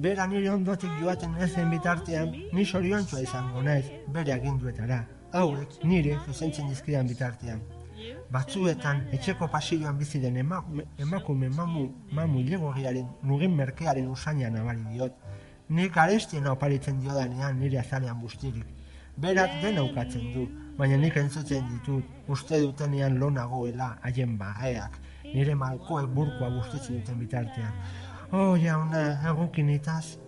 bera 0.00 0.24
nire 0.26 0.48
ondotik 0.50 0.96
joaten 1.02 1.36
ezen 1.44 1.68
bitartean, 1.70 2.32
ni 2.52 2.64
soriontsua 2.64 3.20
izango 3.20 3.62
naiz 3.62 3.84
bere 4.16 4.32
aginduetara. 4.32 5.02
Hauek 5.32 5.76
nire 5.84 6.16
zuzentzen 6.24 6.72
dizkidan 6.72 7.10
bitartean. 7.10 7.60
Batzuetan, 8.32 9.04
etxeko 9.12 9.48
pasilloan 9.52 9.98
bizi 10.00 10.20
den 10.24 10.40
emakume, 10.40 10.88
emakume 10.98 11.52
mamu, 11.52 11.84
mamu 12.12 12.40
ilegorriaren 12.40 13.12
nugin 13.22 13.54
merkearen 13.60 14.08
usaina 14.08 14.50
nabari 14.50 14.88
diot. 14.94 15.20
Nik 15.68 15.96
arestien 15.96 16.46
oparitzen 16.46 16.98
diodanean 17.00 17.58
nire 17.58 17.78
azalean 17.80 18.20
bustirik. 18.20 18.66
Berak 19.16 19.60
dena 19.62 19.84
ukatzen 19.86 20.32
du, 20.34 20.48
baina 20.76 20.96
nik 21.00 21.16
entzutzen 21.16 21.64
ditut, 21.70 22.04
uste 22.28 22.60
dutenean 22.60 23.16
lo 23.18 23.30
nagoela 23.30 23.94
haien 24.02 24.36
barreak, 24.38 24.98
nire 25.30 25.54
malkoek 25.54 26.10
burkoa 26.16 26.50
bustitzen 26.56 26.98
duten 26.98 27.22
bitartean. 27.22 27.72
Oh, 28.32 28.56
jauna, 28.58 29.06
egukinitaz, 29.30 30.18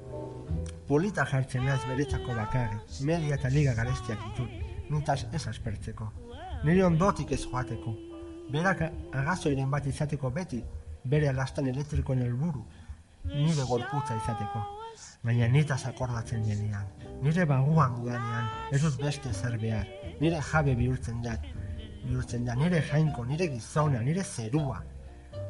Polita 0.87 1.25
jartzen 1.27 1.65
naiz 1.67 1.81
beretzako 1.89 2.35
bakarrik, 2.39 3.01
media 3.09 3.35
eta 3.35 3.51
liga 3.51 3.75
garestiak 3.75 4.23
ditut, 4.29 4.53
nitaz 4.91 5.25
ez 5.35 5.43
aspertzeko. 5.51 6.07
Nire 6.63 6.85
ondotik 6.87 7.33
ez 7.35 7.43
joateko. 7.43 7.97
Berak 8.55 8.85
agazoiren 8.87 9.71
bat 9.71 9.91
izateko 9.91 10.31
beti, 10.31 10.63
bere 11.05 11.35
lastan 11.35 11.67
elektrikoen 11.75 12.23
helburu, 12.23 12.63
nire 13.35 13.67
gorputza 13.67 14.17
izateko. 14.23 14.63
Baina 15.27 15.49
nitaz 15.51 15.81
akordatzen 15.89 16.45
denean, 16.47 16.85
nire 17.23 17.45
baguan 17.51 17.97
dudanean, 17.99 18.45
ez 18.71 18.79
dut 18.85 19.01
beste 19.01 19.33
zer 19.35 19.57
behar, 19.59 19.89
nire 20.21 20.39
jabe 20.51 20.75
bihurtzen 20.79 21.19
da, 21.25 21.33
bihurtzen 22.05 22.45
da, 22.47 22.55
nire 22.55 22.79
jainko, 22.91 23.25
nire 23.27 23.49
gizona, 23.51 24.05
nire 24.07 24.23
zerua. 24.23 24.77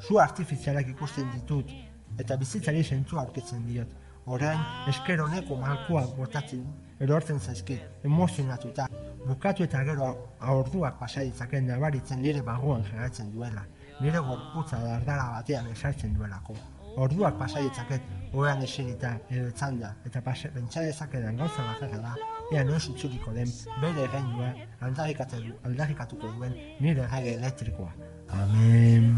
Zu 0.00 0.16
artifizialak 0.22 0.88
ikusten 0.94 1.28
ditut, 1.34 1.74
eta 2.18 2.38
bizitzari 2.40 2.84
zentzua 2.84 3.26
aurkitzen 3.26 3.66
diot. 3.68 3.92
Orain, 4.32 4.62
esker 4.88 5.20
honeko 5.22 5.58
malkoak 5.60 6.16
botatzen, 6.16 6.64
erortzen 7.04 7.38
zaizkit, 7.40 8.00
emozionatuta, 8.08 8.88
bukatu 9.26 9.66
eta 9.66 9.82
gero 9.90 10.08
aurduak 10.54 10.96
pasa 11.02 11.26
ditzaken 11.28 11.68
nabaritzen 11.68 12.24
nire 12.24 12.40
bagoan 12.48 12.88
geratzen 12.88 13.28
duela, 13.36 13.66
nire 14.00 14.24
gorputza 14.30 14.80
dardara 14.86 15.28
batean 15.36 15.68
esartzen 15.74 16.16
duelako. 16.16 16.56
Orduak 16.96 17.37
pasa 17.38 17.61
ditzaket, 17.61 18.04
oean 18.32 18.62
eserita 18.64 19.11
edo 19.28 19.50
etzanda, 19.50 19.92
eta 20.09 20.22
pasa, 20.24 20.48
pentsa 20.54 20.85
dezakedan 20.87 21.37
gauza 21.37 21.64
bakarra 21.66 21.98
da, 22.06 22.14
ea 22.52 22.64
noiz 22.64 22.87
itzuliko 22.92 23.32
den 23.37 23.52
bere 23.82 24.06
geinua 24.14 24.52
aldarrikatuko 24.88 26.32
duen 26.38 26.56
nire 26.80 27.09
rege 27.12 27.35
elektrikoa. 27.37 27.92
Amen. 28.40 29.12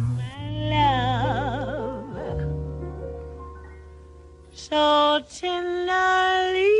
love 0.70 2.08
so 4.52 5.20
tender 5.30 6.77